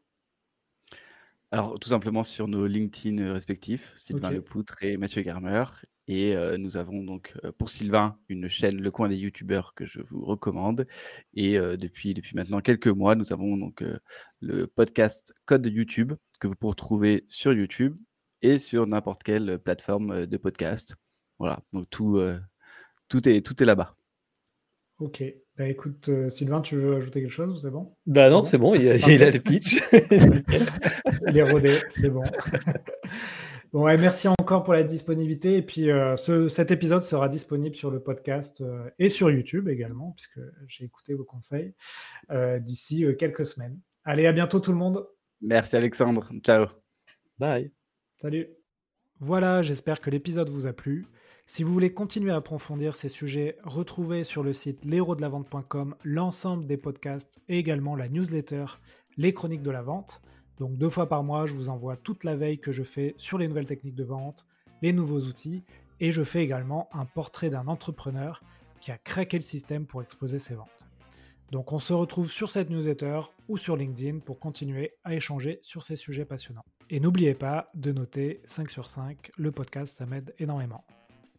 [1.52, 5.66] Alors, tout simplement sur nos LinkedIn respectifs, Sylvain Lepoutre et Mathieu Garmer.
[6.12, 10.26] Et nous avons donc pour Sylvain une chaîne Le Coin des YouTubeurs que je vous
[10.26, 10.88] recommande.
[11.36, 13.84] Et depuis, depuis maintenant quelques mois, nous avons donc
[14.42, 17.96] le podcast Code YouTube que vous pourrez trouver sur YouTube
[18.42, 20.96] et sur n'importe quelle plateforme de podcast.
[21.38, 22.20] Voilà, donc tout,
[23.08, 23.96] tout est, tout est là-bas.
[24.98, 25.24] Ok.
[25.58, 27.62] Bah écoute, Sylvain, tu veux ajouter quelque chose?
[27.62, 27.96] C'est bon?
[28.08, 29.80] Bah non, c'est bon, il, a, il a le pitch.
[31.28, 32.24] il est rodé, c'est bon.
[33.72, 35.58] Bon, merci encore pour la disponibilité.
[35.58, 36.18] Et puis, euh,
[36.48, 41.14] cet épisode sera disponible sur le podcast euh, et sur YouTube également, puisque j'ai écouté
[41.14, 41.76] vos conseils
[42.32, 43.80] euh, d'ici quelques semaines.
[44.04, 45.08] Allez, à bientôt tout le monde.
[45.42, 46.32] Merci Alexandre.
[46.44, 46.66] Ciao.
[47.38, 47.72] Bye.
[48.18, 48.48] Salut.
[49.20, 51.06] Voilà, j'espère que l'épisode vous a plu.
[51.46, 56.78] Si vous voulez continuer à approfondir ces sujets, retrouvez sur le site l'héros-de-la-vente.com l'ensemble des
[56.78, 58.66] podcasts et également la newsletter
[59.18, 60.22] Les Chroniques de la Vente.
[60.60, 63.38] Donc deux fois par mois, je vous envoie toute la veille que je fais sur
[63.38, 64.46] les nouvelles techniques de vente,
[64.82, 65.64] les nouveaux outils,
[66.00, 68.42] et je fais également un portrait d'un entrepreneur
[68.82, 70.88] qui a craqué le système pour exploser ses ventes.
[71.52, 75.84] Donc on se retrouve sur cette newsletter ou sur LinkedIn pour continuer à échanger sur
[75.84, 76.66] ces sujets passionnants.
[76.90, 80.84] Et n'oubliez pas de noter 5 sur 5, le podcast ça m'aide énormément.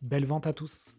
[0.02, 0.96] Belle vente à tous